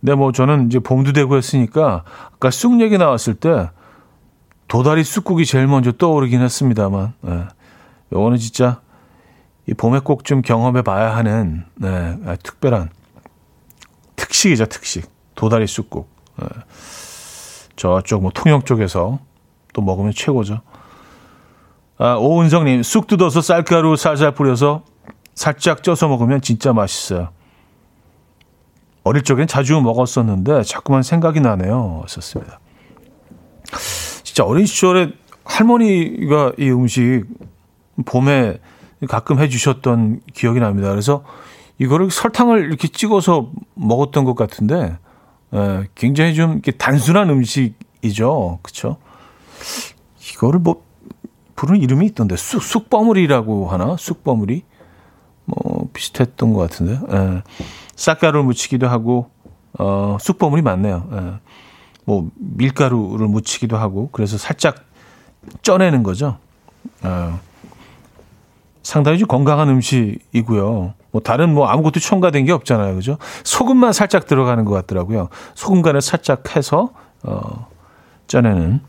근데 0.00 0.14
뭐 0.14 0.32
저는 0.32 0.66
이제 0.66 0.78
되고 1.12 1.36
했으니까 1.36 2.04
아까 2.34 2.50
쑥 2.50 2.80
얘기 2.80 2.98
나왔을 2.98 3.34
때 3.34 3.70
도다리 4.68 5.04
쑥국이 5.04 5.46
제일 5.46 5.66
먼저 5.66 5.92
떠오르긴 5.92 6.40
했습니다만, 6.42 7.14
예. 7.26 7.44
요거는 8.12 8.38
진짜 8.38 8.80
이 9.66 9.74
봄에 9.74 10.00
꼭 10.00 10.24
좀 10.24 10.42
경험해 10.42 10.82
봐야 10.82 11.16
하는, 11.16 11.64
네, 11.76 12.18
아, 12.24 12.36
특별한 12.42 12.90
특식이죠, 14.16 14.66
특식. 14.66 15.08
도다리 15.34 15.66
쑥국. 15.66 16.08
예. 16.42 16.46
저쪽 17.76 18.22
뭐 18.22 18.30
통영 18.34 18.62
쪽에서 18.62 19.18
또 19.72 19.82
먹으면 19.82 20.12
최고죠. 20.12 20.60
아, 21.98 22.14
오은성님, 22.14 22.82
쑥 22.82 23.06
뜯어서 23.06 23.40
쌀가루 23.40 23.96
살살 23.96 24.32
뿌려서 24.32 24.84
살짝 25.34 25.82
쪄서 25.82 26.08
먹으면 26.08 26.40
진짜 26.40 26.72
맛있어요. 26.72 27.28
어릴 29.06 29.22
적엔 29.22 29.46
자주 29.46 29.80
먹었었는데 29.80 30.64
자꾸만 30.64 31.02
생각이 31.02 31.40
나네요. 31.40 32.04
썼습니다. 32.08 32.58
진짜 34.24 34.44
어린 34.44 34.66
시절에 34.66 35.12
할머니가 35.44 36.52
이 36.58 36.70
음식 36.70 37.24
봄에 38.04 38.58
가끔 39.08 39.38
해주셨던 39.38 40.22
기억이 40.34 40.58
납니다. 40.58 40.90
그래서 40.90 41.22
이거를 41.78 42.10
설탕을 42.10 42.64
이렇게 42.64 42.88
찍어서 42.88 43.52
먹었던 43.74 44.24
것 44.24 44.34
같은데 44.34 44.98
예, 45.54 45.86
굉장히 45.94 46.34
좀 46.34 46.54
이렇게 46.54 46.72
단순한 46.72 47.30
음식이죠. 47.30 48.58
그쵸? 48.62 48.96
이거를 50.32 50.58
뭐, 50.58 50.82
부르는 51.54 51.80
이름이 51.80 52.06
있던데, 52.06 52.36
쑥, 52.36 52.62
쑥버무리라고 52.62 53.68
하나? 53.68 53.96
쑥버무리? 53.96 54.64
뭐, 55.44 55.88
비슷했던 55.92 56.52
것 56.52 56.60
같은데. 56.60 56.98
예. 57.12 57.42
쌀가루를 57.96 58.44
묻히기도 58.44 58.88
하고, 58.88 59.30
어, 59.78 60.16
쑥버무리 60.20 60.62
맞네요. 60.62 61.08
예. 61.12 61.46
뭐 62.06 62.30
밀가루를 62.36 63.26
묻히기도 63.26 63.76
하고 63.76 64.08
그래서 64.12 64.38
살짝 64.38 64.84
쪄내는 65.62 66.02
거죠. 66.02 66.38
어, 67.02 67.40
상당히 68.82 69.18
좀 69.18 69.26
건강한 69.26 69.68
음식이고요. 69.68 70.94
뭐 71.10 71.20
다른 71.20 71.52
뭐 71.52 71.66
아무것도 71.66 71.98
첨가된 71.98 72.44
게 72.44 72.52
없잖아요. 72.52 72.94
그죠? 72.94 73.18
소금만 73.42 73.92
살짝 73.92 74.26
들어가는 74.26 74.64
것 74.64 74.72
같더라고요. 74.74 75.28
소금 75.54 75.82
간을 75.82 76.00
살짝 76.00 76.56
해서 76.56 76.90
어, 77.24 77.66
쪄내는. 78.28 78.80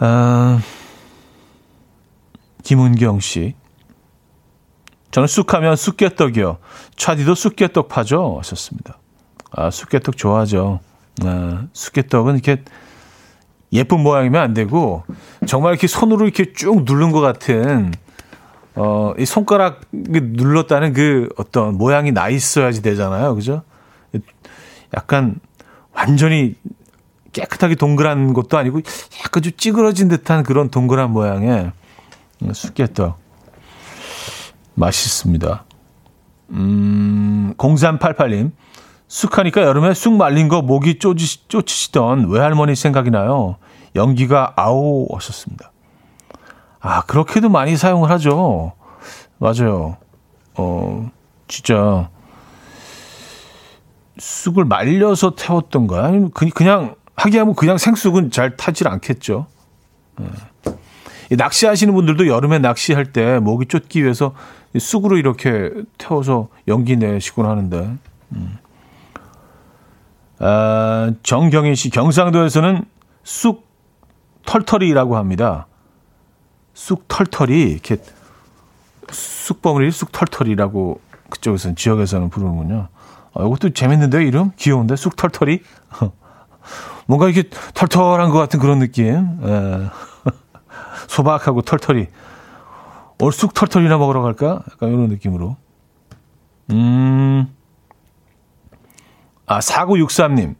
아, 0.00 0.60
김은경 2.62 3.20
씨. 3.20 3.54
저는 5.10 5.26
쑥하면 5.26 5.76
쑥개떡이요. 5.76 6.58
차디도 6.96 7.34
쑥개떡 7.34 7.88
파죠? 7.88 8.36
하셨습니다. 8.38 8.98
아, 9.50 9.70
쑥개떡 9.70 10.16
좋아하죠. 10.16 10.80
아, 11.24 11.64
쑥개떡은 11.72 12.34
이렇게 12.34 12.62
예쁜 13.72 14.00
모양이면 14.00 14.40
안 14.40 14.54
되고 14.54 15.04
정말 15.46 15.72
이렇게 15.72 15.86
손으로 15.86 16.24
이렇게 16.24 16.52
쭉 16.52 16.84
누른 16.84 17.12
것 17.12 17.20
같은 17.20 17.92
어, 18.74 19.12
이 19.18 19.24
손가락 19.24 19.80
눌렀다는 19.90 20.92
그 20.92 21.28
어떤 21.36 21.76
모양이 21.76 22.12
나 22.12 22.28
있어야지 22.28 22.80
되잖아요. 22.82 23.34
그죠? 23.34 23.62
약간 24.94 25.36
완전히 25.92 26.54
깨끗하게 27.32 27.74
동그란 27.74 28.32
것도 28.32 28.56
아니고 28.56 28.80
약간 29.24 29.42
좀 29.42 29.52
찌그러진 29.56 30.08
듯한 30.08 30.44
그런 30.44 30.70
동그란 30.70 31.10
모양의 31.10 31.72
쑥개떡. 32.52 33.18
맛있습니다. 34.78 35.64
음, 36.50 37.54
0388님. 37.56 38.52
쑥하니까 39.08 39.62
여름에 39.62 39.94
쑥 39.94 40.14
말린 40.14 40.48
거 40.48 40.60
목이 40.62 40.98
쫓으시, 40.98 41.48
쫓으시던 41.48 42.28
외할머니 42.28 42.76
생각이 42.76 43.10
나요. 43.10 43.56
연기가 43.94 44.52
아오 44.56 45.08
하셨습니다. 45.14 45.72
아, 46.80 47.02
그렇게도 47.02 47.48
많이 47.48 47.76
사용을 47.76 48.10
하죠. 48.10 48.72
맞아요. 49.38 49.96
어, 50.54 51.10
진짜 51.48 52.10
쑥을 54.18 54.64
말려서 54.64 55.34
태웠던 55.36 55.86
거야? 55.86 56.04
아니면 56.04 56.30
그냥 56.30 56.94
하기하면 57.16 57.54
그냥 57.54 57.78
생쑥은 57.78 58.30
잘 58.30 58.56
타질 58.56 58.88
않겠죠. 58.88 59.46
네. 60.18 60.26
낚시하시는 61.36 61.92
분들도 61.92 62.26
여름에 62.26 62.58
낚시할 62.58 63.12
때 63.12 63.38
목이 63.38 63.66
쫓기 63.66 64.02
위해서 64.02 64.34
쑥으로 64.76 65.16
이렇게 65.16 65.70
태워서 65.96 66.48
연기 66.66 66.96
내시곤 66.96 67.46
하는데. 67.46 67.96
음. 68.32 68.58
아, 70.40 71.12
정경희 71.22 71.74
씨, 71.74 71.90
경상도에서는 71.90 72.84
쑥 73.24 73.66
털털이라고 74.46 75.16
합니다. 75.16 75.66
쑥 76.74 77.08
털털이, 77.08 77.62
이렇게 77.62 77.96
쑥버무리 79.10 79.90
쑥 79.90 80.12
털털이라고 80.12 81.00
그쪽에서는, 81.30 81.76
지역에서는 81.76 82.30
부르는군요. 82.30 82.88
아, 83.34 83.44
이것도 83.44 83.70
재밌는데, 83.70 84.24
이름? 84.24 84.52
귀여운데? 84.56 84.96
쑥 84.96 85.16
털털이? 85.16 85.60
뭔가 87.06 87.28
이렇게 87.28 87.48
털털한 87.74 88.30
것 88.30 88.38
같은 88.38 88.60
그런 88.60 88.78
느낌. 88.78 89.40
에. 89.42 89.86
소박하고 91.08 91.62
털털이. 91.62 92.06
얼쑥 93.20 93.54
털털이나 93.54 93.98
먹으러 93.98 94.22
갈까? 94.22 94.62
약간 94.70 94.90
이런 94.90 95.08
느낌으로. 95.08 95.56
음. 96.70 97.48
아, 99.46 99.58
4963님. 99.60 100.54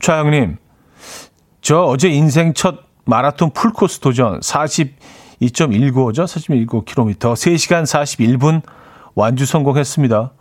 최영님. 0.00 0.56
저 1.60 1.82
어제 1.82 2.08
인생 2.10 2.52
첫 2.52 2.80
마라톤 3.06 3.50
풀코스 3.50 4.00
도전 4.00 4.40
42.19죠? 4.40 6.24
42.19km. 6.24 7.16
3시간 7.18 7.84
41분 7.84 8.62
완주 9.14 9.46
성공했습니다. 9.46 10.32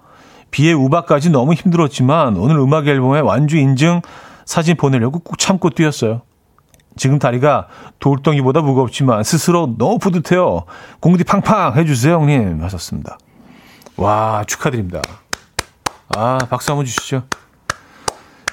비에 0.51 0.73
우박까지 0.73 1.29
너무 1.29 1.53
힘들었지만 1.53 2.35
오늘 2.37 2.57
음악 2.57 2.87
앨범에 2.87 3.21
완주 3.21 3.57
인증 3.57 4.01
사진 4.45 4.75
보내려고 4.75 5.19
꾹 5.19 5.37
참고 5.37 5.69
뛰었어요. 5.69 6.21
지금 6.95 7.19
다리가 7.19 7.67
돌덩이보다 7.99 8.61
무겁지만 8.61 9.23
스스로 9.23 9.75
너무 9.77 9.97
뿌듯해요. 9.99 10.65
공디 10.99 11.23
팡팡 11.23 11.75
해주세요, 11.75 12.15
형님. 12.15 12.63
하셨습니다. 12.63 13.17
와, 13.97 14.43
축하드립니다. 14.47 15.01
아, 16.15 16.37
박수 16.49 16.71
한번 16.71 16.85
주시죠. 16.85 17.23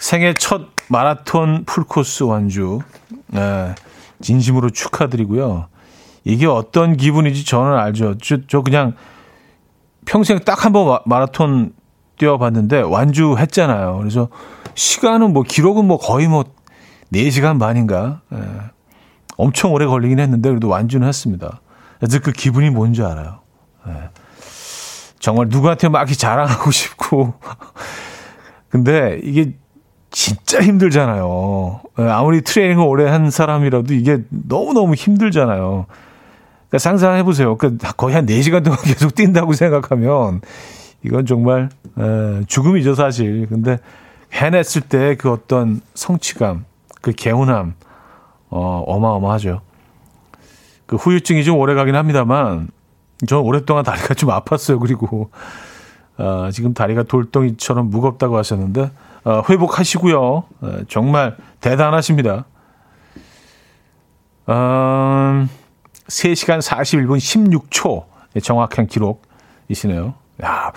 생애 0.01 0.35
첫 0.35 0.69
마라톤 0.89 1.65
풀코스 1.67 2.25
완주. 2.25 2.81
네, 3.29 3.75
진심으로 4.23 4.71
축하드리고요. 4.71 5.67
이게 6.25 6.47
어떤 6.47 6.97
기분인지 6.97 7.45
저는 7.45 7.77
알죠. 7.79 8.17
저, 8.19 8.39
저 8.49 8.63
그냥 8.63 8.95
평생 10.07 10.39
딱 10.41 10.65
한 10.65 10.73
번 10.73 10.99
마라톤 11.07 11.73
뛰어봤는데 12.19 12.83
완주했잖아요. 12.83 13.97
그래서 13.99 14.29
시간은 14.75 15.33
뭐 15.33 15.43
기록은 15.43 15.87
뭐 15.87 15.99
거의 15.99 16.29
뭐 16.29 16.45
4시간 17.13 17.59
반인가. 17.59 18.21
예. 18.33 18.39
엄청 19.37 19.73
오래 19.73 19.87
걸리긴 19.87 20.19
했는데 20.19 20.49
그래도 20.49 20.69
완주는 20.69 21.07
했습니다. 21.07 21.61
그래서 21.99 22.19
그 22.21 22.33
기분이 22.33 22.71
뭔지 22.71 23.03
알아요. 23.03 23.41
예. 23.89 24.11
정말 25.19 25.49
누구한테 25.49 25.89
막 25.89 26.07
자랑하고 26.07 26.71
싶고. 26.73 27.35
근데 28.69 29.21
이게 29.23 29.55
진짜 30.11 30.61
힘들잖아요. 30.61 31.81
예. 31.99 32.03
아무리 32.05 32.43
트레이닝을 32.43 32.85
오래 32.85 33.09
한 33.09 33.31
사람이라도 33.31 33.95
이게 33.95 34.19
너무너무 34.31 34.95
힘들잖아요. 34.95 35.87
그러니까 36.69 36.79
상상해 36.79 37.23
보세요. 37.25 37.57
그 37.57 37.77
거의 37.97 38.15
한 38.15 38.27
4시간 38.27 38.63
동안 38.65 38.79
계속 38.85 39.15
뛴다고 39.15 39.53
생각하면 39.55 40.41
이건 41.03 41.27
정말 41.27 41.71
에, 41.99 42.45
죽음이죠, 42.47 42.95
사실. 42.95 43.47
근데 43.49 43.79
해냈을 44.33 44.83
때 44.83 45.17
그 45.17 45.31
어떤 45.33 45.81
성취감, 45.95 46.65
그 47.01 47.13
개운함, 47.13 47.75
어, 48.51 48.85
어마어마하죠. 48.87 49.61
그 50.87 50.97
후유증이 50.97 51.45
좀 51.45 51.59
오래 51.59 51.75
가긴 51.75 51.95
합니다만, 51.95 52.69
저는 53.27 53.45
오랫동안 53.45 53.85
다리가 53.85 54.15
좀 54.15 54.31
아팠어요. 54.31 54.81
그리고, 54.81 55.31
어, 56.19 56.51
지금 56.53 56.75
다리가 56.75 57.05
돌덩이처럼 57.05 57.91
무겁다고 57.91 58.37
하셨는데, 58.37 58.91
어, 59.25 59.43
회복하시고요. 59.49 60.21
어, 60.21 60.79
정말 60.89 61.37
대단하십니다. 61.61 62.47
어, 64.47 65.47
3시간 66.09 66.61
41분 66.61 67.19
16초 67.19 68.05
정확한 68.43 68.87
기록이시네요. 68.87 70.15
야, 70.43 70.73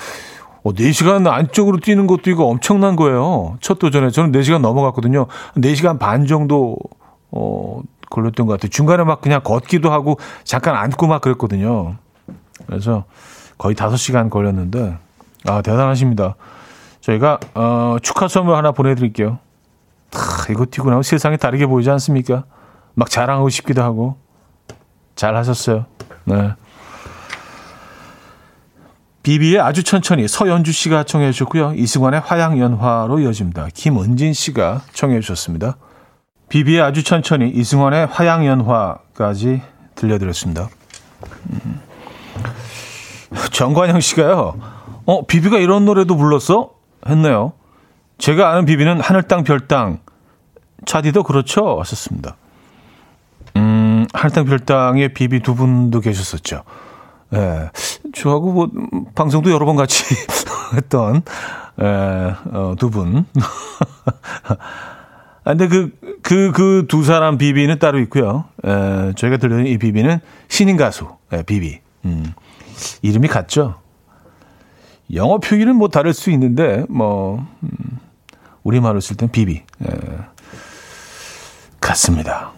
어, 0.64 0.72
4시간 0.72 1.28
안쪽으로 1.28 1.80
뛰는 1.80 2.08
것도 2.08 2.30
이거 2.32 2.46
엄청난 2.46 2.96
거예요. 2.96 3.58
첫 3.60 3.80
도전에. 3.80 4.10
저는 4.10 4.32
4시간 4.32 4.62
넘어갔거든요. 4.62 5.28
4시간 5.56 6.00
반 6.00 6.26
정도, 6.26 6.78
어, 7.32 7.82
걸렸던 8.10 8.46
것 8.46 8.54
같아요. 8.54 8.70
중간에 8.70 9.04
막 9.04 9.22
그냥 9.22 9.42
걷기도 9.44 9.92
하고 9.92 10.18
잠깐 10.44 10.76
앉고 10.76 11.08
막 11.08 11.22
그랬거든요. 11.22 11.96
그래서 12.68 13.06
거의 13.58 13.76
5시간 13.76 14.30
걸렸는데, 14.30 14.98
아, 15.48 15.62
대단하십니다. 15.62 16.36
저희가, 17.02 17.40
어, 17.56 17.98
축하 18.02 18.28
선물 18.28 18.56
하나 18.56 18.72
보내드릴게요. 18.72 19.40
하, 20.14 20.52
이거 20.52 20.66
뛰고 20.66 20.90
나면 20.90 21.04
세상이 21.04 21.38
다르게 21.38 21.66
보이지 21.66 21.90
않습니까? 21.90 22.46
막 22.94 23.10
자랑하고 23.10 23.50
싶기도 23.50 23.84
하고. 23.84 24.16
잘 25.16 25.36
하셨어요. 25.36 25.86
네. 26.26 26.54
비비의 29.24 29.60
아주 29.62 29.84
천천히 29.84 30.28
서연주 30.28 30.74
씨가 30.74 31.04
청해 31.06 31.32
주셨고요. 31.32 31.74
이승환의 31.76 32.20
화양연화로 32.20 33.20
이어집니다. 33.20 33.70
김은진 33.74 34.34
씨가 34.34 34.82
청해 34.94 35.22
주셨습니다. 35.22 35.78
비비의 36.50 36.82
아주 36.82 37.04
천천히 37.04 37.50
이승환의 37.50 38.08
화양연화까지 38.08 39.62
들려드렸습니다. 39.96 40.68
음. 41.50 41.80
정관영 43.52 44.02
씨가요. 44.02 44.60
어, 45.06 45.26
비비가 45.26 45.58
이런 45.58 45.86
노래도 45.86 46.18
불렀어? 46.18 46.72
했네요. 47.08 47.54
제가 48.18 48.52
아는 48.52 48.66
비비는 48.66 49.00
하늘 49.00 49.24
땅, 49.24 49.44
별 49.44 49.68
땅. 49.68 50.00
차디도 50.86 51.24
그렇죠? 51.24 51.80
하셨습니다. 51.80 52.36
음, 53.56 54.06
하늘 54.14 54.32
땅, 54.32 54.46
별 54.46 54.60
땅에 54.60 55.08
비비 55.08 55.40
두 55.40 55.56
분도 55.56 56.02
계셨었죠. 56.02 56.64
예. 57.34 57.38
네. 57.38 57.70
저하고 58.14 58.52
뭐 58.52 58.70
방송도 59.16 59.52
여러 59.52 59.66
번 59.66 59.76
같이 59.76 60.04
했던 60.76 61.24
예, 61.82 61.86
어, 62.52 62.76
두 62.78 62.90
분. 62.90 63.26
아, 65.46 65.52
근데 65.56 65.68
그, 65.68 65.92
그, 66.22 66.52
그 66.52 66.86
두 66.88 67.04
사람 67.04 67.38
비비는 67.38 67.80
따로 67.80 68.00
있고요. 68.00 68.46
에, 68.66 69.14
저희가 69.16 69.38
들려는 69.38 69.68
이 69.68 69.78
비비는 69.78 70.20
신인 70.48 70.78
가수, 70.78 71.08
에, 71.34 71.44
비비. 71.44 71.82
음, 72.06 72.34
이름이 73.02 73.28
같죠. 73.28 73.76
영어 75.14 75.40
표기는 75.40 75.76
뭐 75.76 75.90
다를 75.90 76.14
수 76.14 76.32
있는데, 76.32 76.86
뭐, 76.88 77.46
음, 77.62 77.70
우리말로 78.64 79.02
쓸 79.02 79.18
땐 79.18 79.30
비비. 79.30 79.64
예. 79.86 79.88
같습니다. 81.82 82.53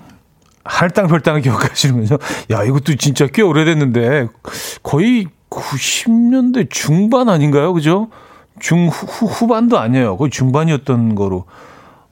할당별당을 0.66 1.41
기억하시는군요. 1.41 2.18
야, 2.51 2.63
이것도 2.63 2.95
진짜 2.95 3.28
꽤 3.28 3.41
오래됐는데, 3.41 4.28
거의 4.84 5.28
90년대 5.49 6.70
중반 6.70 7.30
아닌가요? 7.30 7.74
그죠? 7.74 8.09
중, 8.59 8.88
후, 8.88 9.28
후반도 9.28 9.80
아니에요. 9.80 10.18
거의 10.18 10.32
중반이었던 10.32 11.16
거로. 11.16 11.45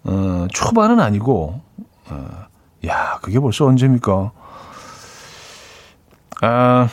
어, 0.03 0.47
초반은 0.53 0.99
아니고, 0.99 1.59
어, 2.09 2.29
야, 2.87 3.19
그게 3.21 3.39
벌써 3.39 3.65
언제입니까? 3.65 4.31
아, 6.41 6.89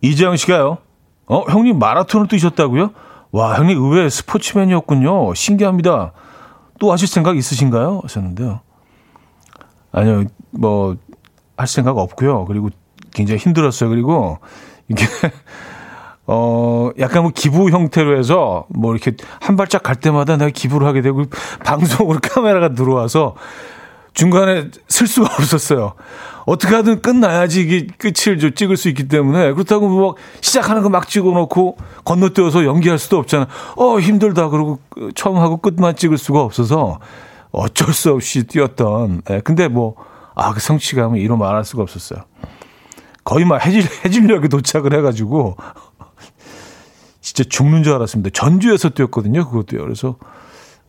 이재영 0.00 0.36
씨가요. 0.36 0.78
어, 1.26 1.44
형님 1.50 1.78
마라톤을 1.78 2.28
뛰셨다고요? 2.28 2.90
와, 3.32 3.56
형님 3.58 3.76
의외 3.78 4.08
스포츠맨이었군요. 4.08 5.34
신기합니다. 5.34 6.12
또 6.78 6.92
하실 6.92 7.08
생각 7.08 7.36
있으신가요? 7.36 8.00
하셨는데요. 8.04 8.60
아니요, 9.98 10.24
뭐, 10.50 10.96
할 11.56 11.66
생각 11.66 11.98
없고요. 11.98 12.44
그리고 12.44 12.70
굉장히 13.12 13.38
힘들었어요. 13.40 13.90
그리고 13.90 14.38
이게, 14.88 15.04
어, 16.26 16.90
약간 16.98 17.22
뭐 17.22 17.32
기부 17.34 17.70
형태로 17.70 18.16
해서 18.18 18.66
뭐 18.68 18.94
이렇게 18.94 19.12
한 19.40 19.56
발짝 19.56 19.82
갈 19.82 19.96
때마다 19.96 20.36
내가 20.36 20.50
기부를 20.50 20.86
하게 20.86 21.00
되고 21.00 21.24
방송으로 21.64 22.20
카메라가 22.22 22.74
들어와서 22.74 23.34
중간에 24.14 24.68
쓸 24.88 25.06
수가 25.06 25.26
없었어요. 25.38 25.94
어떻게 26.44 26.74
하든 26.76 27.02
끝나야지 27.02 27.62
이게 27.62 27.86
끝을 27.98 28.38
좀 28.38 28.54
찍을 28.54 28.76
수 28.76 28.88
있기 28.88 29.08
때문에 29.08 29.52
그렇다고 29.52 29.88
뭐 29.88 30.16
시작하는 30.40 30.82
거 30.82 30.88
막 30.88 31.08
찍어 31.08 31.30
놓고 31.30 31.76
건너뛰어서 32.04 32.64
연기할 32.64 32.98
수도 32.98 33.18
없잖아. 33.18 33.48
어, 33.76 33.98
힘들다. 33.98 34.48
그러고 34.48 34.80
처음 35.14 35.36
하고 35.38 35.56
끝만 35.58 35.96
찍을 35.96 36.18
수가 36.18 36.40
없어서 36.40 37.00
어쩔 37.52 37.92
수 37.92 38.12
없이 38.12 38.44
뛰었던. 38.46 39.22
예, 39.30 39.40
근데 39.40 39.68
뭐, 39.68 39.96
아, 40.34 40.52
그 40.52 40.60
성취감은 40.60 41.18
이로 41.18 41.36
말할 41.36 41.64
수가 41.64 41.82
없었어요. 41.82 42.24
거의 43.24 43.44
막 43.44 43.64
해질, 43.64 43.82
해질녘에 44.04 44.48
도착을 44.48 44.94
해가지고 44.94 45.56
진짜 47.20 47.44
죽는 47.44 47.82
줄 47.82 47.92
알았습니다. 47.94 48.30
전주에서 48.32 48.90
뛰었거든요. 48.90 49.48
그것도요. 49.50 49.82
그래서 49.82 50.16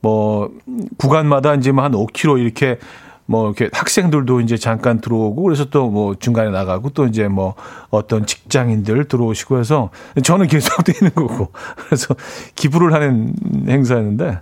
뭐 0.01 0.49
구간마다 0.97 1.55
이제 1.55 1.72
뭐한 1.72 1.91
5km 1.91 2.39
이렇게 2.39 2.80
뭐 3.26 3.45
이렇게 3.45 3.70
학생들도 3.74 4.41
이제 4.41 4.57
잠깐 4.57 5.01
들어오고 5.01 5.43
그래서 5.43 5.66
또 5.66 5.89
뭐 5.89 6.16
중간에 6.16 6.49
나가고 6.49 6.91
또 6.91 7.05
이제 7.05 7.28
뭐 7.28 7.55
어떤 7.89 8.26
직장인들 8.26 9.05
들어오시고 9.07 9.60
해서 9.60 9.89
저는 10.24 10.47
계속 10.47 10.82
뛰는 10.86 11.14
거고 11.14 11.51
그래서 11.76 12.16
기부를 12.55 12.93
하는 12.93 13.34
행사였는데 13.68 14.39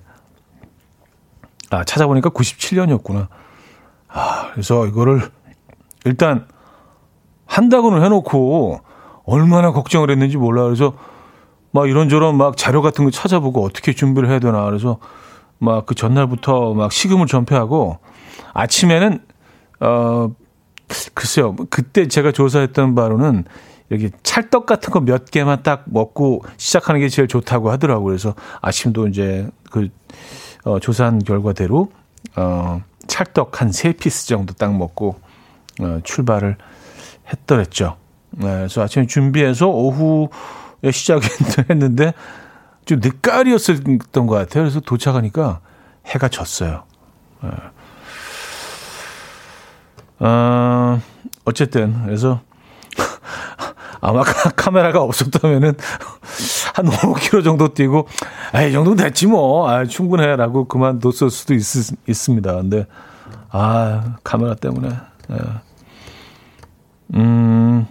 아 1.70 1.84
찾아보니까 1.84 2.30
97년이었구나. 2.30 3.28
아 4.08 4.50
그래서 4.52 4.86
이거를 4.88 5.22
일단 6.06 6.48
한다고는 7.46 8.04
해놓고 8.04 8.80
얼마나 9.26 9.72
걱정을 9.72 10.10
했는지 10.10 10.38
몰라 10.38 10.64
그래서 10.64 10.94
막 11.72 11.90
이런저런 11.90 12.38
막 12.38 12.56
자료 12.58 12.82
같은 12.82 13.04
거 13.06 13.12
찾아보고 13.12 13.64
어떻게 13.64 13.94
준비를 13.94 14.30
해야 14.30 14.40
되나 14.40 14.64
그래서 14.66 15.00
막 15.60 15.86
그 15.86 15.96
전날부터 15.96 16.74
막 16.74 16.92
식음을 16.92 17.26
전폐하고 17.28 17.98
아침에는 18.54 19.20
어 19.82 20.30
글쎄요 21.14 21.56
그때 21.70 22.08
제가 22.08 22.32
조사했던 22.32 22.96
바로는 22.96 23.44
여기 23.92 24.12
찰떡 24.24 24.66
같은 24.66 24.92
거 24.92 25.00
몇 25.02 25.26
개만 25.32 25.64
딱 25.64 25.84
먹고 25.88 26.44
시작하는 26.58 27.02
게 27.02 27.10
제일 27.10 27.28
좋다고 27.28 27.72
하더라고요. 27.72 28.06
그래서 28.06 28.36
아침도 28.62 29.08
이제 29.08 29.50
그 29.72 29.90
어, 30.68 30.80
조사한 30.80 31.20
결과대로 31.20 31.92
어, 32.36 32.82
찰떡 33.08 33.62
한 33.62 33.72
세 33.72 33.94
피스 33.94 34.28
정도 34.28 34.54
딱 34.54 34.76
먹고 34.76 35.20
어, 35.80 36.00
출발을 36.04 36.58
했더랬죠. 37.32 37.96
네, 38.32 38.48
그래서 38.48 38.82
아침에 38.84 39.06
준비해서 39.08 39.68
오후에 39.68 40.92
시작했는데 40.92 42.14
좀 42.86 43.00
늦가을이었던 43.02 44.28
것 44.28 44.36
같아요. 44.36 44.64
그래서 44.64 44.80
도착하니까 44.82 45.62
해가 46.06 46.28
졌어요. 46.28 46.84
네. 47.44 47.50
어, 50.20 51.00
어쨌든 51.46 52.04
그래서 52.04 52.42
아마 54.02 54.24
카메라가 54.24 55.02
없었다면은 55.02 55.78
한 56.78 56.86
5km 56.90 57.44
정도 57.44 57.74
뛰고 57.74 58.08
아 58.54 58.64
이 58.64 58.72
정도 58.72 58.96
됐지 58.96 59.26
뭐 59.28 59.68
아, 59.70 59.86
충분해라고 59.86 60.66
그만뒀을 60.66 61.30
수도 61.32 61.54
있, 61.54 61.62
있습니다. 62.08 62.56
근데 62.56 62.86
아 63.50 64.16
카메라 64.24 64.54
때문에 64.54 64.90
예. 65.32 65.38
음 67.16 67.88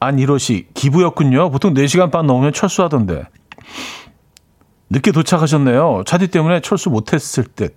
안이로시 0.00 0.68
기부였군요. 0.74 1.50
보통 1.50 1.72
4시간 1.74 2.10
반 2.10 2.26
넘으면 2.26 2.52
철수하던데 2.52 3.26
늦게 4.90 5.12
도착하셨네요. 5.12 6.02
차디 6.06 6.28
때문에 6.28 6.60
철수 6.60 6.90
못했을 6.90 7.44
듯. 7.44 7.76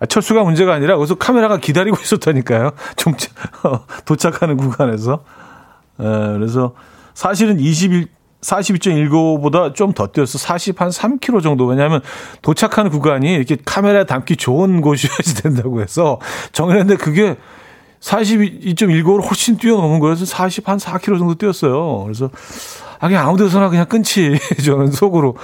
아, 0.00 0.06
철수가 0.06 0.42
문제가 0.44 0.74
아니라 0.74 0.96
거기서 0.96 1.14
카메라가 1.16 1.58
기다리고 1.58 1.96
있었다니까요. 2.02 2.72
좀 2.96 3.14
도착하는 4.04 4.56
구간에서. 4.56 5.24
에, 6.00 6.04
그래서 6.04 6.74
사실은 7.14 7.60
21 7.60 8.08
42.19보다 8.44 9.74
좀 9.74 9.94
더 9.94 10.08
뛰어서 10.08 10.36
40 10.38 10.80
한 10.80 10.90
3km 10.90 11.42
정도. 11.42 11.64
왜냐하면 11.66 12.02
도착하는 12.42 12.90
구간이 12.90 13.32
이렇게 13.32 13.56
카메라에 13.64 14.04
담기 14.04 14.36
좋은 14.36 14.80
곳이어야 14.80 15.16
된다고 15.42 15.80
해서 15.80 16.20
정했는데 16.52 16.96
그게 16.96 17.36
42.19를 18.00 19.24
훨씬 19.26 19.56
뛰어넘은 19.56 19.98
거여서 19.98 20.26
40 20.26 20.68
한 20.68 20.76
4km 20.76 21.18
정도 21.18 21.34
뛰었어요. 21.36 22.02
그래서 22.04 22.28
아, 22.98 23.08
그냥 23.08 23.26
아무 23.26 23.38
데서나 23.38 23.68
그냥 23.70 23.86
끊지. 23.86 24.38
저는 24.64 24.90
속으로. 24.90 25.36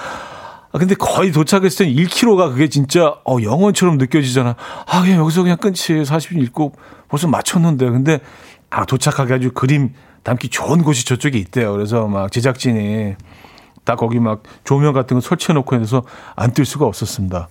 아, 0.72 0.78
근데 0.78 0.94
거의 0.94 1.32
도착했을 1.32 1.86
때 1.86 1.92
1km가 1.92 2.50
그게 2.50 2.68
진짜, 2.68 3.14
어, 3.24 3.38
영원처럼 3.42 3.98
느껴지잖아. 3.98 4.56
아, 4.86 5.02
그냥 5.02 5.18
여기서 5.20 5.42
그냥 5.42 5.56
끊지. 5.58 5.94
40분 5.94 6.42
읽고 6.44 6.72
벌써 7.08 7.28
맞췄는데. 7.28 7.90
근데, 7.90 8.20
아, 8.68 8.84
도착하게 8.84 9.34
아주 9.34 9.50
그림 9.52 9.94
담기 10.22 10.48
좋은 10.48 10.82
곳이 10.82 11.06
저쪽에 11.06 11.38
있대요. 11.38 11.72
그래서 11.72 12.06
막 12.06 12.30
제작진이 12.30 13.16
다 13.84 13.96
거기 13.96 14.20
막 14.20 14.42
조명 14.64 14.92
같은 14.92 15.16
거 15.16 15.20
설치해 15.20 15.54
놓고 15.54 15.76
해서 15.76 16.02
안뛸 16.36 16.64
수가 16.64 16.86
없었습니다. 16.86 17.48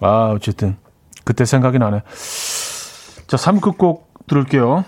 아, 0.00 0.32
어쨌든. 0.34 0.76
그때 1.24 1.44
생각이 1.44 1.78
나네. 1.78 2.02
자, 3.26 3.36
3급 3.36 3.76
곡 3.78 4.08
들을게요. 4.26 4.84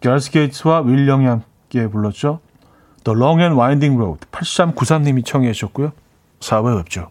게스 0.00 0.30
게이츠와 0.30 0.82
윌령이 0.82 1.26
함께 1.26 1.88
불렀죠. 1.88 2.40
The 3.04 3.18
Long 3.18 3.40
and 3.40 3.58
Winding 3.58 3.96
Road. 3.96 4.26
8393님이 4.30 5.24
청해 5.24 5.52
주셨고요. 5.52 5.92
4부에 6.40 6.78
뵙죠. 6.78 7.10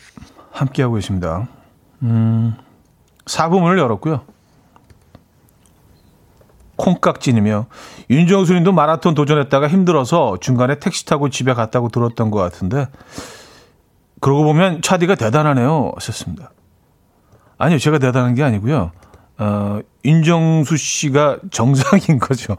함께하고 0.61 0.95
계십니다. 0.95 1.47
음, 2.03 2.55
4부 3.25 3.59
문을 3.59 3.79
열었고요. 3.79 4.21
콩깍지님이요. 6.75 7.67
윤정수 8.09 8.53
님도 8.53 8.71
마라톤 8.71 9.13
도전했다가 9.13 9.67
힘들어서 9.67 10.37
중간에 10.39 10.79
택시 10.79 11.05
타고 11.05 11.29
집에 11.29 11.53
갔다고 11.53 11.89
들었던 11.89 12.31
것 12.31 12.39
같은데, 12.39 12.87
그러고 14.19 14.43
보면 14.43 14.81
차디가 14.81 15.15
대단하네요. 15.15 15.93
하셨습니다. 15.95 16.51
아니요, 17.57 17.77
제가 17.77 17.99
대단한 17.99 18.35
게 18.35 18.43
아니고요. 18.43 18.91
어, 19.37 19.79
윤정수 20.05 20.77
씨가 20.77 21.39
정상인 21.51 22.19
거죠. 22.19 22.55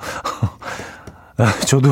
저도 1.66 1.90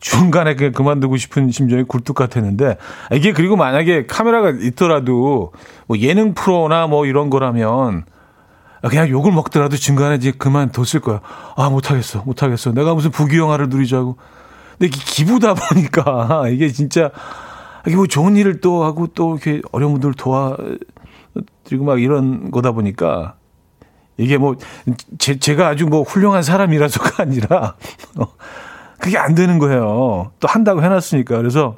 중간에 0.00 0.54
그냥 0.54 0.72
그만두고 0.72 1.16
싶은 1.16 1.50
심정이 1.50 1.82
굴뚝 1.84 2.14
같았는데 2.14 2.76
이게 3.12 3.32
그리고 3.32 3.56
만약에 3.56 4.06
카메라가 4.06 4.50
있더라도 4.50 5.52
뭐 5.86 5.98
예능 5.98 6.34
프로나 6.34 6.86
뭐 6.86 7.06
이런 7.06 7.30
거라면 7.30 8.04
그냥 8.88 9.08
욕을 9.08 9.32
먹더라도 9.32 9.76
중간에 9.76 10.14
이제 10.16 10.30
그만뒀을 10.30 11.00
거야. 11.00 11.20
아 11.56 11.68
못하겠어, 11.68 12.22
못하겠어. 12.24 12.72
내가 12.72 12.94
무슨 12.94 13.10
부귀영화를 13.10 13.68
누리자고. 13.68 14.16
근데 14.78 14.86
이게 14.86 15.00
기부다 15.04 15.54
보니까 15.54 16.44
이게 16.50 16.68
진짜 16.68 17.10
이게 17.86 17.96
뭐 17.96 18.06
좋은 18.06 18.36
일을 18.36 18.60
또 18.60 18.84
하고 18.84 19.08
또 19.08 19.32
이렇게 19.32 19.60
어려운 19.72 19.92
분들 19.94 20.14
도와 20.14 20.56
드리고 21.64 21.84
막 21.84 22.00
이런 22.00 22.50
거다 22.50 22.72
보니까 22.72 23.34
이게 24.16 24.36
뭐 24.36 24.56
제, 25.18 25.38
제가 25.38 25.68
아주 25.68 25.86
뭐 25.86 26.02
훌륭한 26.02 26.42
사람이라서가 26.42 27.22
아니라 27.22 27.76
어, 28.16 28.26
그게 29.08 29.16
안 29.16 29.34
되는 29.34 29.58
거예요. 29.58 30.32
또 30.38 30.48
한다고 30.48 30.82
해놨으니까 30.82 31.38
그래서 31.38 31.76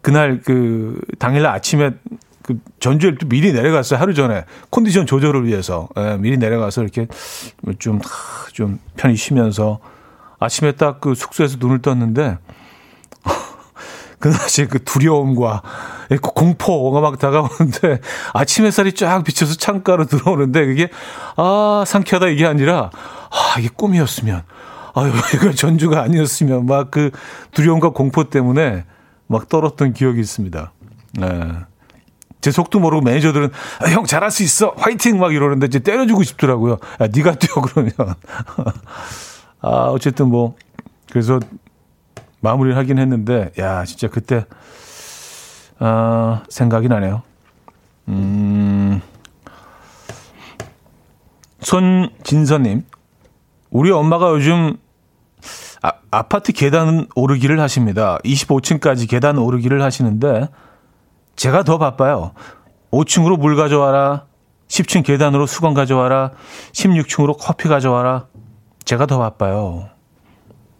그날 0.00 0.40
그 0.44 1.00
당일날 1.18 1.52
아침에 1.52 1.90
그 2.44 2.60
전주에 2.78 3.16
또 3.20 3.26
미리 3.26 3.52
내려갔어요. 3.52 3.98
하루 3.98 4.14
전에 4.14 4.44
컨디션 4.70 5.06
조절을 5.06 5.44
위해서 5.44 5.88
예, 5.98 6.16
미리 6.20 6.36
내려가서 6.36 6.82
이렇게 6.82 7.08
좀좀 7.80 8.00
좀 8.52 8.78
편히 8.96 9.16
쉬면서 9.16 9.80
아침에 10.38 10.72
딱 10.72 11.00
그 11.00 11.16
숙소에서 11.16 11.56
눈을 11.58 11.82
떴는데 11.82 12.38
그날의 14.20 14.68
그 14.70 14.84
두려움과 14.84 15.62
공포가 16.22 17.00
막 17.00 17.18
다가오는데 17.18 17.98
아침 18.34 18.66
햇살이 18.66 18.92
쫙 18.92 19.24
비쳐서 19.24 19.56
창가로 19.56 20.04
들어오는데 20.04 20.64
그게 20.66 20.90
아 21.36 21.82
상쾌하다 21.84 22.28
이게 22.28 22.46
아니라 22.46 22.90
아 22.92 23.58
이게 23.58 23.68
꿈이었으면 23.74 24.44
아유 24.94 25.12
이거 25.34 25.52
전주가 25.52 26.02
아니었으면 26.02 26.66
막 26.66 26.90
그 26.90 27.10
두려움과 27.52 27.90
공포 27.90 28.24
때문에 28.30 28.84
막 29.26 29.48
떨었던 29.48 29.92
기억이 29.92 30.20
있습니다. 30.20 30.72
네. 31.18 31.52
제 32.40 32.50
속도 32.50 32.78
모르고 32.78 33.02
매니저들은 33.02 33.50
아, 33.80 33.88
형 33.88 34.04
잘할 34.04 34.30
수 34.30 34.42
있어 34.42 34.74
화이팅 34.76 35.18
막 35.18 35.34
이러는데 35.34 35.66
이제 35.66 35.78
때려주고 35.78 36.22
싶더라고요. 36.22 36.78
야, 37.00 37.08
네가 37.12 37.34
뛰어 37.36 37.62
그러면 37.62 37.92
아 39.60 39.68
어쨌든 39.90 40.28
뭐 40.28 40.56
그래서 41.10 41.40
마무리를 42.44 42.76
하긴 42.76 42.98
했는데, 42.98 43.52
야, 43.58 43.86
진짜 43.86 44.08
그때, 44.08 44.44
아, 45.78 46.42
생각이 46.50 46.88
나네요. 46.88 47.22
음, 48.08 49.00
손진서님, 51.60 52.84
우리 53.70 53.90
엄마가 53.90 54.30
요즘 54.32 54.76
아, 55.84 55.92
아파트 56.10 56.52
계단 56.52 57.06
오르기를 57.14 57.60
하십니다. 57.60 58.16
25층까지 58.24 59.06
계단 59.06 59.36
오르기를 59.36 59.82
하시는데, 59.82 60.48
제가 61.36 61.62
더 61.62 61.76
바빠요. 61.76 62.32
5층으로 62.90 63.38
물 63.38 63.54
가져와라. 63.54 64.24
10층 64.68 65.04
계단으로 65.04 65.46
수건 65.46 65.74
가져와라. 65.74 66.30
16층으로 66.72 67.36
커피 67.38 67.68
가져와라. 67.68 68.28
제가 68.86 69.04
더 69.04 69.18
바빠요. 69.18 69.90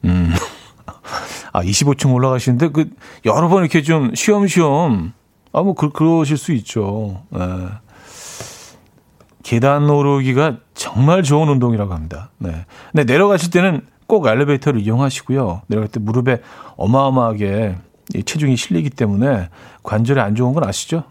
음. 0.04 0.32
아, 1.52 1.62
25층 1.62 2.14
올라가시는데 2.14 2.68
그 2.70 2.88
여러 3.26 3.48
번 3.48 3.62
이렇게 3.62 3.82
좀 3.82 4.14
쉬엄쉬엄 4.14 5.12
아, 5.52 5.62
뭐 5.62 5.74
그, 5.74 5.90
그러실 5.90 6.38
수 6.38 6.52
있죠. 6.52 7.22
네. 7.28 7.40
계단 9.42 9.88
오르기가 9.88 10.56
정말 10.72 11.22
좋은 11.22 11.48
운동이라고 11.48 11.92
합니다. 11.92 12.30
네. 12.38 12.64
근데 12.90 13.04
내려가실 13.12 13.50
때는 13.50 13.82
꼭 14.06 14.26
엘리베이터를 14.26 14.80
이용하시고요. 14.80 15.62
내려갈 15.66 15.88
때 15.88 16.00
무릎에 16.00 16.40
어마어마하게 16.76 17.76
체중이 18.24 18.56
실리기 18.56 18.90
때문에 18.90 19.48
관절에 19.82 20.20
안 20.20 20.34
좋은 20.34 20.52
건 20.52 20.64
아시죠? 20.64 21.04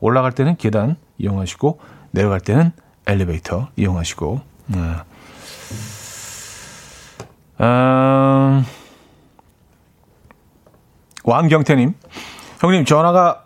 올라갈 0.00 0.32
때는 0.32 0.56
계단 0.56 0.96
이용하시고 1.18 1.78
내려갈 2.12 2.40
때는 2.40 2.72
엘리베이터 3.06 3.68
이용하시고. 3.76 4.40
네. 4.68 4.78
음... 7.60 8.64
왕경태님, 11.24 11.94
형님 12.60 12.84
전화가 12.86 13.44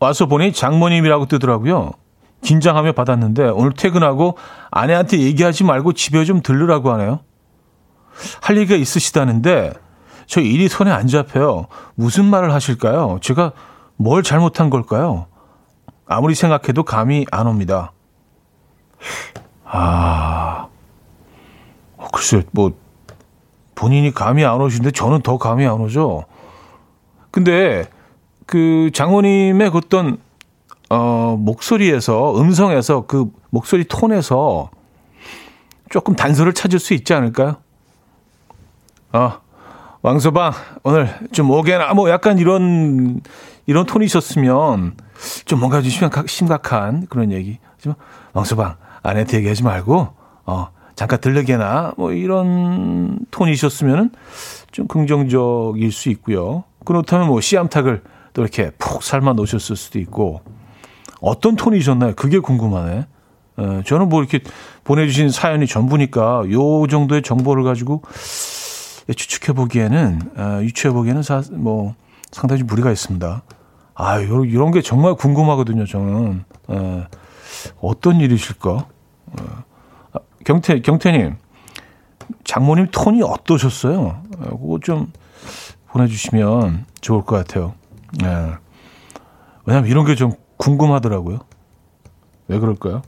와서 0.00 0.26
보니 0.26 0.52
장모님이라고 0.52 1.26
뜨더라고요. 1.26 1.92
긴장하며 2.42 2.92
받았는데 2.92 3.44
오늘 3.50 3.72
퇴근하고 3.72 4.36
아내한테 4.70 5.20
얘기하지 5.20 5.62
말고 5.62 5.92
집에 5.92 6.24
좀 6.24 6.42
들르라고 6.42 6.90
하네요. 6.92 7.20
할 8.40 8.56
얘기가 8.56 8.76
있으시다는데 8.76 9.72
저 10.26 10.40
일이 10.40 10.68
손에 10.68 10.90
안 10.90 11.06
잡혀요. 11.06 11.66
무슨 11.94 12.24
말을 12.24 12.52
하실까요? 12.52 13.18
제가 13.20 13.52
뭘 13.96 14.22
잘못한 14.22 14.70
걸까요? 14.70 15.26
아무리 16.06 16.34
생각해도 16.34 16.82
감이 16.82 17.26
안 17.30 17.46
옵니다. 17.46 17.92
아, 19.64 20.68
어, 21.96 22.08
글쎄, 22.12 22.42
뭐, 22.50 22.72
본인이 23.74 24.12
감이 24.12 24.44
안 24.44 24.60
오시는데 24.60 24.90
저는 24.90 25.22
더 25.22 25.38
감이 25.38 25.66
안 25.66 25.80
오죠. 25.80 26.24
근데 27.30 27.84
그 28.46 28.90
장모님의 28.92 29.70
그 29.70 29.78
어떤 29.78 30.18
어 30.90 31.36
목소리에서 31.38 32.38
음성에서 32.40 33.06
그 33.06 33.30
목소리 33.50 33.84
톤에서 33.84 34.70
조금 35.88 36.14
단서를 36.16 36.52
찾을 36.52 36.78
수 36.78 36.92
있지 36.94 37.14
않을까요? 37.14 37.56
어, 39.12 39.40
왕서방 40.02 40.52
오늘 40.82 41.08
좀 41.32 41.50
오게나 41.50 41.94
뭐 41.94 42.08
약간 42.10 42.38
이런 42.38 43.20
이런 43.66 43.86
톤이셨으면 43.86 44.94
좀 45.44 45.58
뭔가 45.58 45.82
좀 45.82 45.90
심각, 45.90 46.28
심각한 46.28 47.06
그런 47.08 47.32
얘기. 47.32 47.58
하지만 47.76 47.96
왕서방 48.32 48.76
아내한테 49.02 49.38
얘기하지 49.38 49.62
말고 49.62 50.08
어 50.46 50.68
잠깐 50.94 51.20
들르게나 51.20 51.94
뭐 51.96 52.12
이런 52.12 53.18
톤이셨으면은 53.30 54.10
좀 54.70 54.86
긍정적일 54.86 55.92
수 55.92 56.08
있고요. 56.10 56.64
그렇다면 56.84 57.26
뭐 57.26 57.40
씨암탉을 57.40 58.02
또 58.32 58.42
이렇게 58.42 58.70
푹 58.78 59.02
삶아 59.02 59.34
놓으셨을 59.34 59.76
수도 59.76 59.98
있고 59.98 60.40
어떤 61.20 61.56
톤이셨나요? 61.56 62.14
그게 62.14 62.38
궁금하네. 62.38 62.96
에, 62.98 63.06
어, 63.56 63.82
저는 63.84 64.08
뭐 64.08 64.20
이렇게 64.20 64.40
보내주신 64.84 65.30
사연이 65.30 65.66
전부니까 65.66 66.44
요 66.50 66.86
정도의 66.86 67.22
정보를 67.22 67.64
가지고 67.64 68.02
추측해 69.14 69.54
보기에는 69.54 70.20
어, 70.36 70.60
유추해 70.62 70.92
보기에는 70.92 71.22
사, 71.22 71.42
뭐 71.52 71.94
상당히 72.30 72.62
무리가 72.62 72.90
있습니다. 72.90 73.42
아, 73.94 74.18
이런, 74.18 74.44
이런 74.44 74.70
게 74.70 74.80
정말 74.82 75.14
궁금하거든요. 75.14 75.86
저는 75.86 76.44
에, 76.70 77.06
어떤 77.80 78.20
일이실까? 78.20 78.70
에, 78.76 79.42
아, 80.12 80.18
경태 80.44 80.80
경태님 80.80 81.36
장모님 82.44 82.88
톤이 82.92 83.22
어떠셨어요? 83.22 84.22
그거 84.38 84.78
좀 84.82 85.12
보내주시면 85.88 86.86
좋을 87.00 87.22
것 87.24 87.36
같아요. 87.36 87.74
네. 88.20 88.52
왜냐면 89.66 89.90
이런 89.90 90.04
게 90.04 90.14
좀 90.14 90.32
궁금하더라고요. 90.56 91.38
왜 92.48 92.58
그럴까요? 92.58 93.02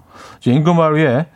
잉그마리의 0.45 1.27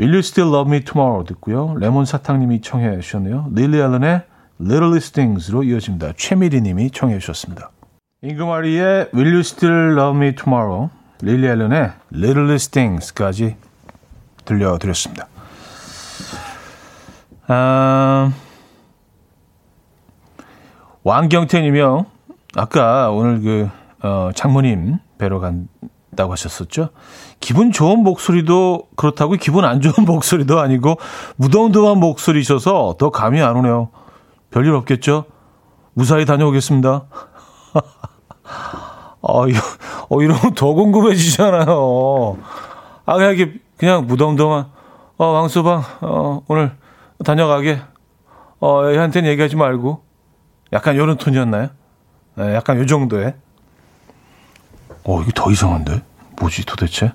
Will 0.00 0.12
You 0.12 0.18
Still 0.20 0.48
Love 0.54 0.70
Me 0.72 0.84
Tomorrow 0.84 1.24
듣고요. 1.26 1.74
레몬 1.78 2.04
사탕님이 2.04 2.60
청해 2.60 3.00
주셨네요. 3.00 3.48
릴리 3.52 3.78
앨런의 3.78 4.22
Littlest 4.60 5.12
Things로 5.14 5.64
이어집니다. 5.64 6.12
최미리 6.16 6.60
님이 6.60 6.90
청해 6.90 7.18
주셨습니다. 7.18 7.70
잉그마리의 8.22 9.10
Will 9.12 9.32
You 9.32 9.40
Still 9.40 9.98
Love 9.98 10.16
Me 10.20 10.34
Tomorrow, 10.34 10.90
릴리 11.20 11.46
앨런의 11.46 11.92
Littlest 12.12 12.70
Things까지 12.72 13.56
들려드렸습니다. 14.44 15.26
아... 17.48 18.32
왕경태님이요. 21.02 22.06
아까 22.54 23.10
오늘 23.10 23.40
그 23.40 23.70
어, 24.02 24.30
장모님 24.34 24.98
뵈러 25.16 25.40
간다고 25.40 26.32
하셨었죠. 26.32 26.90
기분 27.40 27.72
좋은 27.72 28.00
목소리도 28.00 28.88
그렇다고 28.96 29.34
기분 29.34 29.64
안 29.64 29.80
좋은 29.80 29.94
목소리도 30.06 30.58
아니고 30.60 30.96
무덤덤한 31.36 31.98
목소리셔서 31.98 32.96
더 32.98 33.10
감이 33.10 33.40
안 33.40 33.56
오네요. 33.56 33.90
별일 34.50 34.72
없겠죠? 34.74 35.24
무사히 35.94 36.24
다녀오겠습니다. 36.24 37.04
어, 39.20 39.46
이거, 39.48 39.60
어, 40.08 40.22
이러면 40.22 40.54
더 40.54 40.72
궁금해지잖아요. 40.72 42.38
아, 43.04 43.16
그냥 43.16 43.58
그냥 43.76 44.06
무덤덤한, 44.06 44.66
어, 45.18 45.26
왕소방, 45.26 45.82
어, 46.02 46.42
오늘 46.48 46.72
다녀가게. 47.24 47.80
어, 48.60 48.90
얘한테는 48.92 49.30
얘기하지 49.30 49.56
말고. 49.56 50.02
약간 50.72 50.96
요런 50.96 51.16
톤이었나요? 51.16 51.68
네, 52.36 52.54
약간 52.54 52.78
요 52.78 52.86
정도의. 52.86 53.34
어, 55.04 55.22
이게 55.22 55.32
더 55.34 55.50
이상한데? 55.50 56.02
뭐지 56.40 56.64
도대체? 56.66 57.12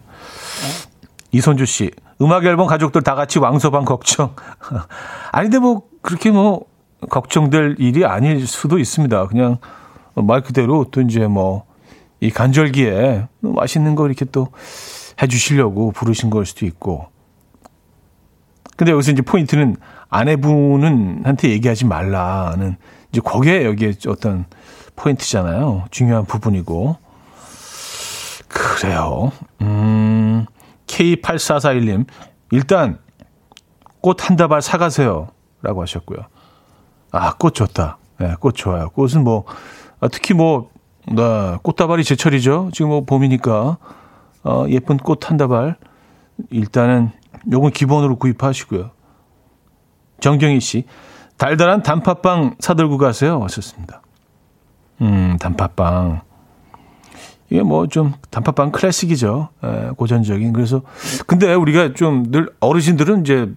이선주 1.34 1.65
씨, 1.65 1.91
음악 2.21 2.45
앨범 2.45 2.67
가족들 2.67 3.01
다 3.01 3.15
같이 3.15 3.39
왕서방 3.39 3.84
걱정. 3.84 4.36
아닌데 5.34 5.59
뭐 5.59 5.81
그렇게 6.01 6.31
뭐 6.31 6.65
걱정될 7.09 7.75
일이 7.79 8.05
아닐 8.05 8.47
수도 8.47 8.79
있습니다. 8.79 9.27
그냥 9.27 9.57
말 10.15 10.41
그대로 10.41 10.86
또 10.89 11.01
이제 11.01 11.27
뭐 11.27 11.73
이 12.23 12.29
간절기에 12.29 13.27
맛있는 13.41 13.95
거 13.95 14.07
이렇게 14.07 14.23
또 14.23 14.47
해주시려고 15.21 15.91
부르신 15.91 16.29
걸 16.29 16.45
수도 16.45 16.65
있고. 16.65 17.07
근데 18.77 18.93
여기서 18.93 19.11
이제 19.11 19.21
포인트는 19.21 19.75
아내분은 20.09 21.23
한테 21.25 21.49
얘기하지 21.49 21.84
말라는 21.84 22.77
이제 23.11 23.19
거기에 23.19 23.65
여기에 23.65 23.95
어떤 24.07 24.45
포인트잖아요. 24.95 25.88
중요한 25.91 26.23
부분이고. 26.23 26.95
그래요. 28.47 29.34
음, 30.99 31.15
K8441님, 31.15 32.05
일단 32.51 32.99
꽃 34.01 34.17
한 34.21 34.35
다발 34.35 34.61
사가세요. 34.61 35.29
라고 35.61 35.81
하셨고요. 35.81 36.19
아, 37.11 37.33
꽃 37.33 37.55
좋다. 37.55 37.97
네, 38.19 38.35
꽃 38.39 38.53
좋아요. 38.53 38.89
꽃은 38.89 39.23
뭐, 39.23 39.45
아, 39.99 40.07
특히 40.07 40.33
뭐, 40.33 40.69
네, 41.07 41.57
꽃다발이 41.61 42.03
제철이죠. 42.03 42.69
지금 42.73 42.89
뭐 42.89 43.05
봄이니까, 43.05 43.77
어, 44.43 44.65
예쁜 44.69 44.97
꽃 44.97 45.29
한 45.29 45.37
다발. 45.37 45.77
일단은 46.49 47.11
요건 47.51 47.71
기본으로 47.71 48.17
구입하시고요. 48.17 48.91
정경희 50.19 50.59
씨, 50.59 50.85
달달한 51.37 51.83
단팥빵 51.83 52.55
사들고 52.59 52.97
가세요. 52.97 53.41
하셨습니다. 53.43 54.01
음, 55.01 55.37
단팥빵. 55.39 56.21
이게 57.49 57.61
뭐 57.61 57.87
좀 57.87 58.13
단팥빵 58.31 58.71
클래식이죠. 58.71 59.49
에, 59.63 59.89
고전적인. 59.95 60.53
그래서 60.53 60.81
근데 61.27 61.53
우리가 61.53 61.93
좀 61.93 62.31
늘 62.31 62.49
어르신들은 62.59 63.21
이제 63.21 63.49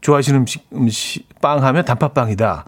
좋아하시는 0.00 0.40
음식, 0.40 0.66
음식 0.74 1.26
빵 1.40 1.62
하면 1.64 1.84
단팥빵이다. 1.84 2.64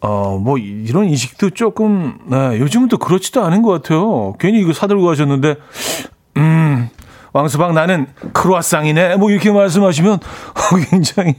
어, 0.00 0.38
뭐 0.38 0.58
이런 0.58 1.06
인식도 1.06 1.50
조금 1.50 2.18
네, 2.26 2.58
요즘은 2.60 2.88
또 2.88 2.98
그렇지도 2.98 3.42
않은 3.44 3.62
것 3.62 3.70
같아요. 3.82 4.34
괜히 4.38 4.60
이거 4.60 4.72
사들고 4.72 5.04
가셨는데 5.06 5.56
음, 6.36 6.88
왕수방 7.32 7.74
나는 7.74 8.06
크로아상이네. 8.32 9.16
뭐 9.16 9.30
이렇게 9.30 9.50
말씀하시면 9.50 10.20
굉장히 10.90 11.34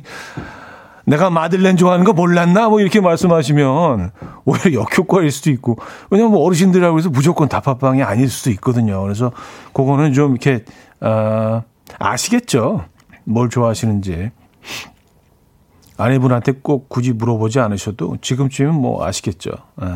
내가 1.10 1.30
마들렌 1.32 1.76
좋아하는 1.76 2.06
거 2.06 2.14
몰랐나? 2.14 2.70
뭐 2.70 2.82
이렇게 2.82 3.02
말씀하시면 3.02 4.12
오히려 4.46 4.82
역효과일 4.82 5.32
수도 5.32 5.50
있고. 5.50 5.80
왜냐면 6.12 6.34
뭐 6.34 6.46
어르신들이라고 6.46 7.00
해서 7.00 7.10
무조건 7.10 7.50
다팥빵이 7.50 8.04
아닐 8.04 8.30
수도 8.30 8.52
있거든요. 8.52 9.02
그래서 9.02 9.32
그거는 9.74 10.14
좀 10.14 10.34
이렇게, 10.34 10.64
어, 11.02 11.64
아시겠죠? 11.98 12.86
뭘 13.24 13.50
좋아하시는지. 13.50 14.30
아내분한테 15.98 16.52
꼭 16.62 16.90
굳이 16.90 17.12
물어보지 17.12 17.60
않으셔도 17.60 18.18
지금쯤은 18.22 18.76
뭐 18.76 19.04
아시겠죠. 19.04 19.50
예. 19.82 19.88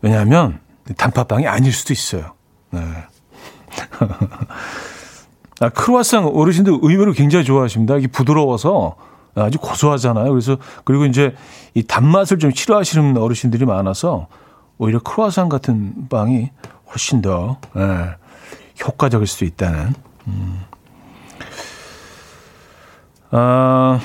왜냐하면 0.00 0.60
단팥빵이 0.96 1.46
아닐 1.46 1.72
수도 1.72 1.92
있어요. 1.92 2.32
네. 2.70 2.80
아, 5.60 5.68
크루아상 5.68 6.26
어르신들 6.26 6.78
의외로 6.80 7.12
굉장히 7.12 7.44
좋아하십니다. 7.44 7.98
이게 7.98 8.06
부드러워서 8.08 8.96
아주 9.34 9.58
고소하잖아요. 9.58 10.30
그래서 10.30 10.56
그리고 10.84 11.06
이제 11.06 11.34
이 11.74 11.82
단맛을 11.82 12.38
좀 12.38 12.50
싫어하시는 12.50 13.16
어르신들이 13.16 13.64
많아서 13.64 14.28
오히려 14.78 14.98
크루아상 15.00 15.48
같은 15.48 16.08
빵이 16.08 16.50
훨씬 16.90 17.22
더 17.22 17.58
예, 17.76 18.16
효과적일 18.84 19.26
수도 19.26 19.44
있다는. 19.44 19.94
음. 20.26 20.60
아, 23.30 24.00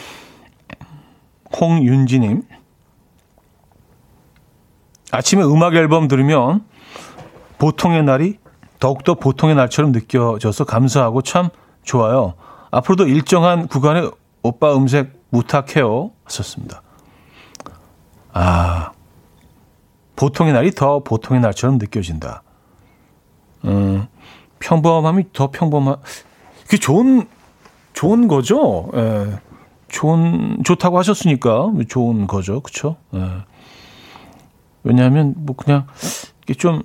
홍윤지님. 1.59 2.43
아침에 5.11 5.43
음악 5.43 5.75
앨범 5.75 6.07
들으면 6.07 6.63
보통의 7.57 8.03
날이 8.03 8.38
더욱더 8.80 9.15
보통의 9.15 9.55
날처럼 9.55 9.91
느껴져서 9.91 10.65
감사하고 10.65 11.21
참 11.21 11.49
좋아요. 11.84 12.36
앞으로도 12.71 13.07
일정한 13.07 13.67
구간에 13.67 14.07
오빠 14.43 14.75
음색 14.75 15.16
무탁해요. 15.30 16.11
하셨습니다. 16.25 16.82
아, 18.34 18.91
보통의 20.15 20.53
날이 20.53 20.71
더 20.71 20.99
보통의 20.99 21.41
날처럼 21.41 21.78
느껴진다. 21.78 22.43
음, 23.65 24.07
평범함이 24.59 25.34
더 25.34 25.51
평범한, 25.51 25.97
그게 26.63 26.78
좋은, 26.78 27.28
좋은 27.93 28.28
거죠. 28.28 28.89
예. 28.95 29.39
좋은, 29.88 30.63
좋다고 30.63 30.99
하셨으니까 30.99 31.71
좋은 31.88 32.28
거죠. 32.28 32.59
그쵸? 32.61 32.97
예. 33.13 33.43
왜냐하면 34.84 35.34
뭐 35.38 35.55
그냥 35.55 35.88
이게 36.43 36.53
좀 36.53 36.82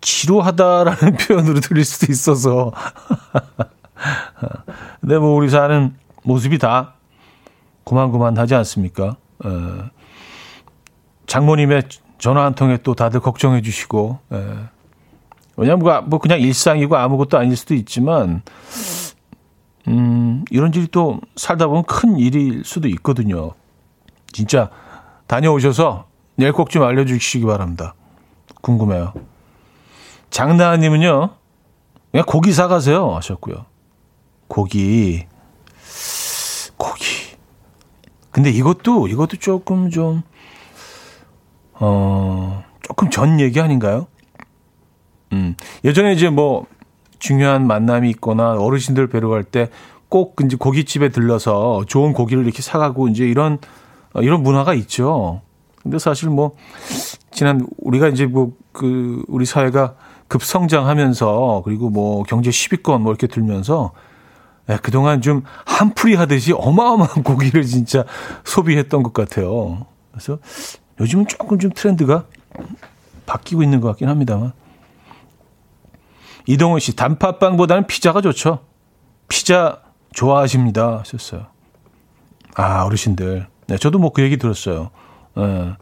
지루하다라는 0.00 1.16
표현으로 1.20 1.60
들릴 1.60 1.84
수도 1.84 2.10
있어서. 2.10 2.72
근데 5.00 5.18
뭐 5.18 5.34
우리 5.34 5.48
사는 5.48 5.94
모습이 6.24 6.58
다 6.58 6.94
고만고만하지 7.84 8.54
않습니까? 8.56 9.16
에, 9.44 9.48
장모님의 11.26 11.84
전화 12.18 12.44
한 12.44 12.54
통에 12.54 12.78
또 12.82 12.94
다들 12.94 13.20
걱정해 13.20 13.62
주시고, 13.62 14.18
에, 14.32 14.36
왜냐면 15.56 15.80
뭐, 15.80 16.00
뭐 16.02 16.18
그냥 16.18 16.40
일상이고 16.40 16.96
아무것도 16.96 17.38
아닐 17.38 17.56
수도 17.56 17.74
있지만, 17.74 18.42
음, 19.88 20.44
이런 20.50 20.72
일이 20.74 20.86
또 20.90 21.20
살다 21.36 21.66
보면 21.66 21.84
큰 21.84 22.16
일일 22.18 22.64
수도 22.64 22.88
있거든요. 22.88 23.52
진짜 24.32 24.70
다녀오셔서 25.26 26.06
내일 26.36 26.52
꼭 26.52 26.70
좀 26.70 26.84
알려주시기 26.84 27.44
바랍니다. 27.44 27.94
궁금해요. 28.62 29.12
장나님은요, 30.30 31.30
그냥 32.12 32.26
고기 32.26 32.52
사가세요. 32.52 33.14
하셨고요. 33.16 33.66
고기. 34.48 35.26
고기. 36.76 37.04
근데 38.32 38.50
이것도, 38.50 39.06
이것도 39.08 39.36
조금 39.38 39.90
좀, 39.90 40.22
어, 41.74 42.64
조금 42.82 43.10
전 43.10 43.38
얘기 43.40 43.60
아닌가요? 43.60 44.06
음, 45.32 45.54
예전에 45.84 46.12
이제 46.12 46.28
뭐, 46.30 46.66
중요한 47.18 47.66
만남이 47.68 48.10
있거나 48.10 48.52
어르신들 48.54 49.06
뵈러 49.08 49.28
갈 49.28 49.44
때 49.44 49.68
꼭 50.08 50.36
이제 50.44 50.56
고깃집에 50.58 51.08
들러서 51.08 51.84
좋은 51.86 52.12
고기를 52.12 52.44
이렇게 52.44 52.60
사가고 52.60 53.08
이제 53.08 53.24
이런, 53.26 53.56
어, 54.12 54.20
이런 54.20 54.42
문화가 54.42 54.74
있죠. 54.74 55.40
근데 55.82 55.98
사실 55.98 56.28
뭐, 56.28 56.54
지난, 57.30 57.66
우리가 57.78 58.08
이제 58.08 58.26
뭐, 58.26 58.52
그, 58.72 59.22
우리 59.26 59.46
사회가 59.46 59.94
급성장하면서 60.28 61.62
그리고 61.64 61.88
뭐 61.88 62.24
경제 62.24 62.50
10위권 62.50 63.00
뭐 63.00 63.10
이렇게 63.12 63.26
들면서 63.26 63.92
예, 64.68 64.76
그동안 64.82 65.20
좀 65.20 65.42
한풀이 65.66 66.14
하듯이 66.14 66.52
어마어마한 66.52 67.22
고기를 67.24 67.64
진짜 67.64 68.04
소비했던 68.44 69.02
것 69.02 69.12
같아요. 69.12 69.86
그래서 70.12 70.38
요즘은 71.00 71.26
조금 71.26 71.58
좀 71.58 71.70
트렌드가 71.74 72.24
바뀌고 73.26 73.62
있는 73.62 73.80
것 73.80 73.88
같긴 73.88 74.08
합니다만. 74.08 74.52
이동훈 76.46 76.80
씨, 76.80 76.94
단팥빵보다는 76.96 77.86
피자가 77.86 78.20
좋죠. 78.20 78.64
피자 79.28 79.80
좋아하십니다. 80.12 80.98
하셨어요. 80.98 81.46
아, 82.54 82.82
어르신들. 82.84 83.46
네, 83.68 83.78
저도 83.78 83.98
뭐 83.98 84.10
그 84.10 84.22
얘기 84.22 84.36
들었어요. 84.36 84.90
예, 85.38 85.76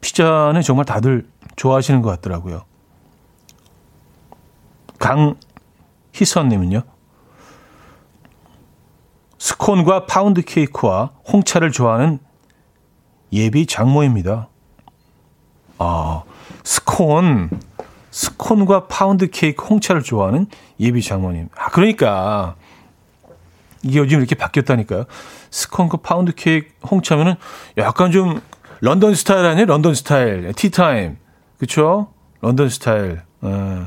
피자는 0.00 0.62
정말 0.62 0.84
다들 0.84 1.26
좋아하시는 1.56 2.02
것 2.02 2.10
같더라고요. 2.10 2.64
강희선님은요. 4.98 6.82
스콘과 9.40 10.04
파운드 10.04 10.42
케이크와 10.42 11.12
홍차를 11.32 11.72
좋아하는 11.72 12.18
예비 13.32 13.64
장모입니다. 13.64 14.48
아, 15.78 16.22
스콘, 16.62 17.48
스콘과 18.10 18.86
파운드 18.88 19.30
케이크, 19.30 19.64
홍차를 19.64 20.02
좋아하는 20.02 20.46
예비 20.78 21.02
장모님. 21.02 21.48
아, 21.56 21.70
그러니까 21.70 22.56
이게 23.82 23.98
요즘 23.98 24.18
이렇게 24.18 24.34
바뀌었다니까요. 24.34 25.06
스콘과 25.50 25.98
파운드 26.02 26.34
케이크, 26.34 26.68
홍차면은 26.90 27.36
약간 27.78 28.12
좀 28.12 28.42
런던 28.82 29.14
스타일 29.14 29.46
아니에요? 29.46 29.64
런던 29.64 29.94
스타일. 29.94 30.52
티타임. 30.52 31.16
그쵸? 31.56 32.12
런던 32.42 32.68
스타일. 32.68 33.22
어, 33.40 33.86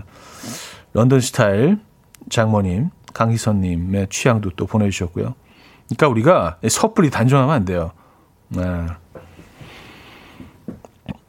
런던 0.93 1.19
스타일 1.19 1.79
장모님, 2.31 2.89
강희선님의 3.13 4.07
취향도 4.09 4.51
또 4.55 4.65
보내주셨고요. 4.65 5.35
그러니까 5.89 6.07
우리가 6.07 6.57
섣불리 6.69 7.09
단정하면 7.09 7.53
안 7.53 7.65
돼요. 7.65 7.91
네. 8.49 8.61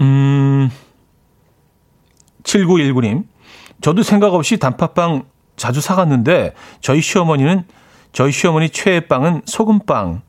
음, 0.01 0.71
7919님. 2.43 3.25
저도 3.81 4.03
생각 4.03 4.35
없이 4.35 4.59
단팥빵 4.59 5.27
자주 5.57 5.81
사갔는데 5.81 6.55
저희 6.81 7.01
시어머니는 7.01 7.65
저희 8.13 8.33
시어머니 8.33 8.71
최애 8.71 9.09
빵은 9.09 9.43
소금빵 9.45 10.23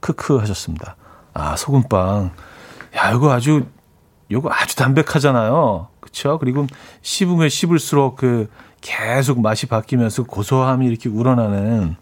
크크 0.00 0.36
하셨습니다. 0.38 0.96
아 1.32 1.56
소금빵. 1.56 2.32
야 2.96 3.12
이거 3.12 3.32
아주 3.32 3.66
이거 4.28 4.50
아주 4.52 4.76
담백하잖아요. 4.76 5.88
그렇죠? 6.00 6.38
그리고 6.38 6.66
씹으면 7.02 7.48
씹을수록 7.48 8.16
그 8.16 8.50
계속 8.80 9.40
맛이 9.40 9.66
바뀌면서 9.66 10.24
고소함이 10.24 10.86
이렇게 10.86 11.08
우러나는 11.08 11.96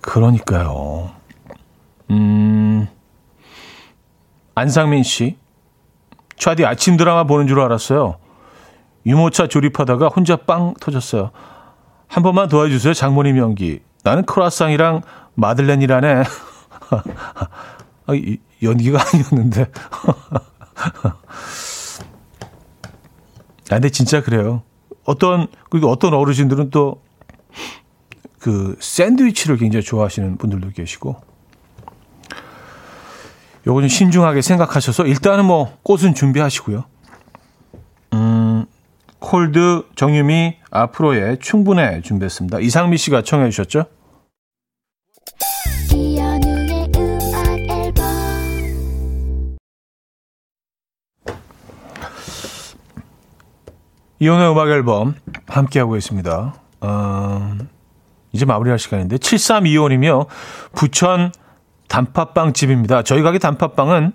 그러니까요. 0.00 1.10
음, 2.10 2.88
안상민 4.54 5.02
씨. 5.02 5.38
차디 6.36 6.64
아침 6.64 6.96
드라마 6.96 7.24
보는 7.24 7.46
줄 7.46 7.60
알았어요. 7.60 8.16
유모차 9.06 9.46
조립하다가 9.48 10.08
혼자 10.08 10.36
빵 10.36 10.74
터졌어요. 10.80 11.30
한 12.08 12.22
번만 12.22 12.48
도와주세요, 12.48 12.94
장모님 12.94 13.36
연기. 13.38 13.80
나는 14.02 14.24
크로아상이랑 14.24 15.02
마들렌이라네. 15.34 16.22
아, 18.06 18.12
연기가 18.62 18.98
아니었는데. 19.12 19.66
아, 23.70 23.74
근데 23.74 23.90
진짜 23.90 24.22
그래요. 24.22 24.62
어떤, 25.04 25.46
그리고 25.68 25.88
어떤 25.90 26.14
어르신들은 26.14 26.70
또 26.70 27.02
그 28.40 28.74
샌드위치를 28.80 29.58
굉장히 29.58 29.84
좋아하시는 29.84 30.38
분들도 30.38 30.70
계시고. 30.70 31.16
요거 33.66 33.82
좀 33.82 33.88
신중하게 33.88 34.40
생각하셔서 34.40 35.06
일단은 35.06 35.44
뭐 35.44 35.76
꽃은 35.82 36.14
준비하시고요. 36.14 36.84
음, 38.14 38.64
콜드 39.18 39.84
정유미 39.94 40.56
앞으로의 40.70 41.38
충분해 41.40 42.00
준비했습니다. 42.00 42.60
이상미 42.60 42.96
씨가 42.96 43.22
청해 43.22 43.50
주셨죠? 43.50 43.84
이연우의 54.22 54.52
음악 54.52 54.68
앨범 54.68 55.14
함께하고 55.46 55.96
있습니다. 55.96 56.54
어, 56.80 57.58
이제 58.32 58.44
마무리할 58.44 58.78
시간인데 58.78 59.16
7325님이요. 59.16 60.26
부천 60.74 61.32
단팥빵 61.88 62.52
집입니다. 62.52 63.02
저희 63.02 63.22
가게 63.22 63.38
단팥빵은 63.38 64.12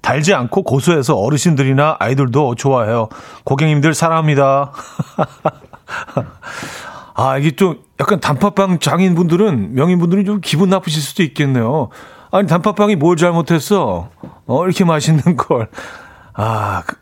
달지 0.00 0.34
않고 0.34 0.62
고소해서 0.62 1.16
어르신들이나 1.16 1.96
아이들도 1.98 2.54
좋아해요. 2.54 3.08
고객님들 3.44 3.92
사랑합니다. 3.92 4.72
아, 7.14 7.38
이게 7.38 7.56
좀 7.56 7.82
약간 7.98 8.20
단팥빵 8.20 8.78
장인분들은, 8.78 9.74
명인분들은 9.74 10.24
좀 10.26 10.40
기분 10.40 10.68
나쁘실 10.68 11.02
수도 11.02 11.22
있겠네요. 11.22 11.88
아니, 12.30 12.46
단팥빵이 12.46 12.96
뭘 12.96 13.16
잘못했어? 13.16 14.10
어, 14.46 14.64
이렇게 14.64 14.84
맛있는 14.84 15.36
걸. 15.36 15.68
아, 16.34 16.82
그, 16.86 16.96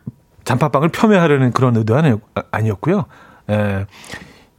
단팥빵을 0.45 0.89
폄훼하려는 0.89 1.51
그런 1.51 1.75
의도 1.75 1.95
아니었고요. 2.51 3.05
예. 3.49 3.85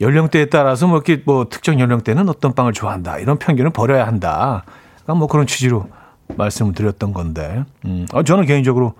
연령대에 0.01 0.47
따라서 0.47 0.87
뭐 0.87 0.97
이렇게 0.99 1.23
뭐 1.25 1.49
특정 1.49 1.81
연령대는 1.81 2.29
어떤 2.29 2.55
빵을 2.55 2.73
좋아한다. 2.73 3.19
이런 3.19 3.39
편견을 3.39 3.71
버려야 3.71 4.07
한다. 4.07 4.65
그러니까 5.03 5.15
뭐 5.15 5.29
그런 5.29 5.47
취지로 5.47 5.89
말씀을 6.37 6.75
드렸던 6.75 7.13
건데, 7.13 7.65
음, 7.85 8.07
어, 8.13 8.23
저는 8.23 8.47
개인적으로 8.47 8.95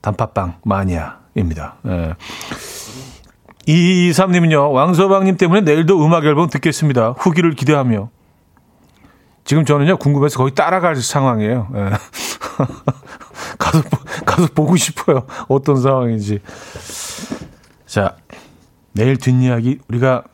단팥빵 0.00 0.56
마니아입니다. 0.64 1.76
예. 1.86 2.14
223님은요, 3.66 4.72
왕서방님 4.72 5.36
때문에 5.36 5.60
내일도 5.62 6.04
음악 6.04 6.24
앨범 6.24 6.48
듣겠습니다. 6.48 7.10
후기를 7.18 7.54
기대하며. 7.54 8.10
지금 9.44 9.64
저는요, 9.64 9.96
궁금해서 9.96 10.38
거의 10.38 10.54
따라갈 10.54 10.96
상황이에요. 10.96 11.68
예. 11.74 11.90
가서, 13.58 13.82
가서 14.24 14.48
보고 14.54 14.76
싶어요. 14.76 15.26
어떤 15.48 15.76
상황인지. 15.76 16.40
자, 17.86 18.16
내일 18.98 19.16
뒷이야기 19.16 19.78
우리가 19.88 20.24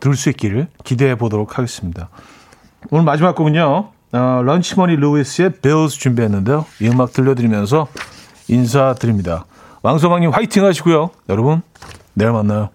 들을 0.00 0.16
수 0.16 0.28
있기를 0.28 0.68
기대해 0.84 1.14
보도록 1.14 1.56
하겠습니다. 1.56 2.10
오늘 2.90 3.06
마지막 3.06 3.34
곡은요, 3.34 3.90
어, 4.12 4.42
런치머니 4.44 4.96
루이스의 4.96 5.60
베어스 5.62 5.98
준비했는데요. 5.98 6.66
이 6.82 6.88
음악 6.88 7.14
들려드리면서 7.14 7.88
인사드립니다. 8.48 9.46
왕소방님 9.80 10.28
화이팅 10.28 10.66
하시고요. 10.66 11.08
여러분, 11.30 11.62
내일 12.12 12.32
만나요. 12.32 12.68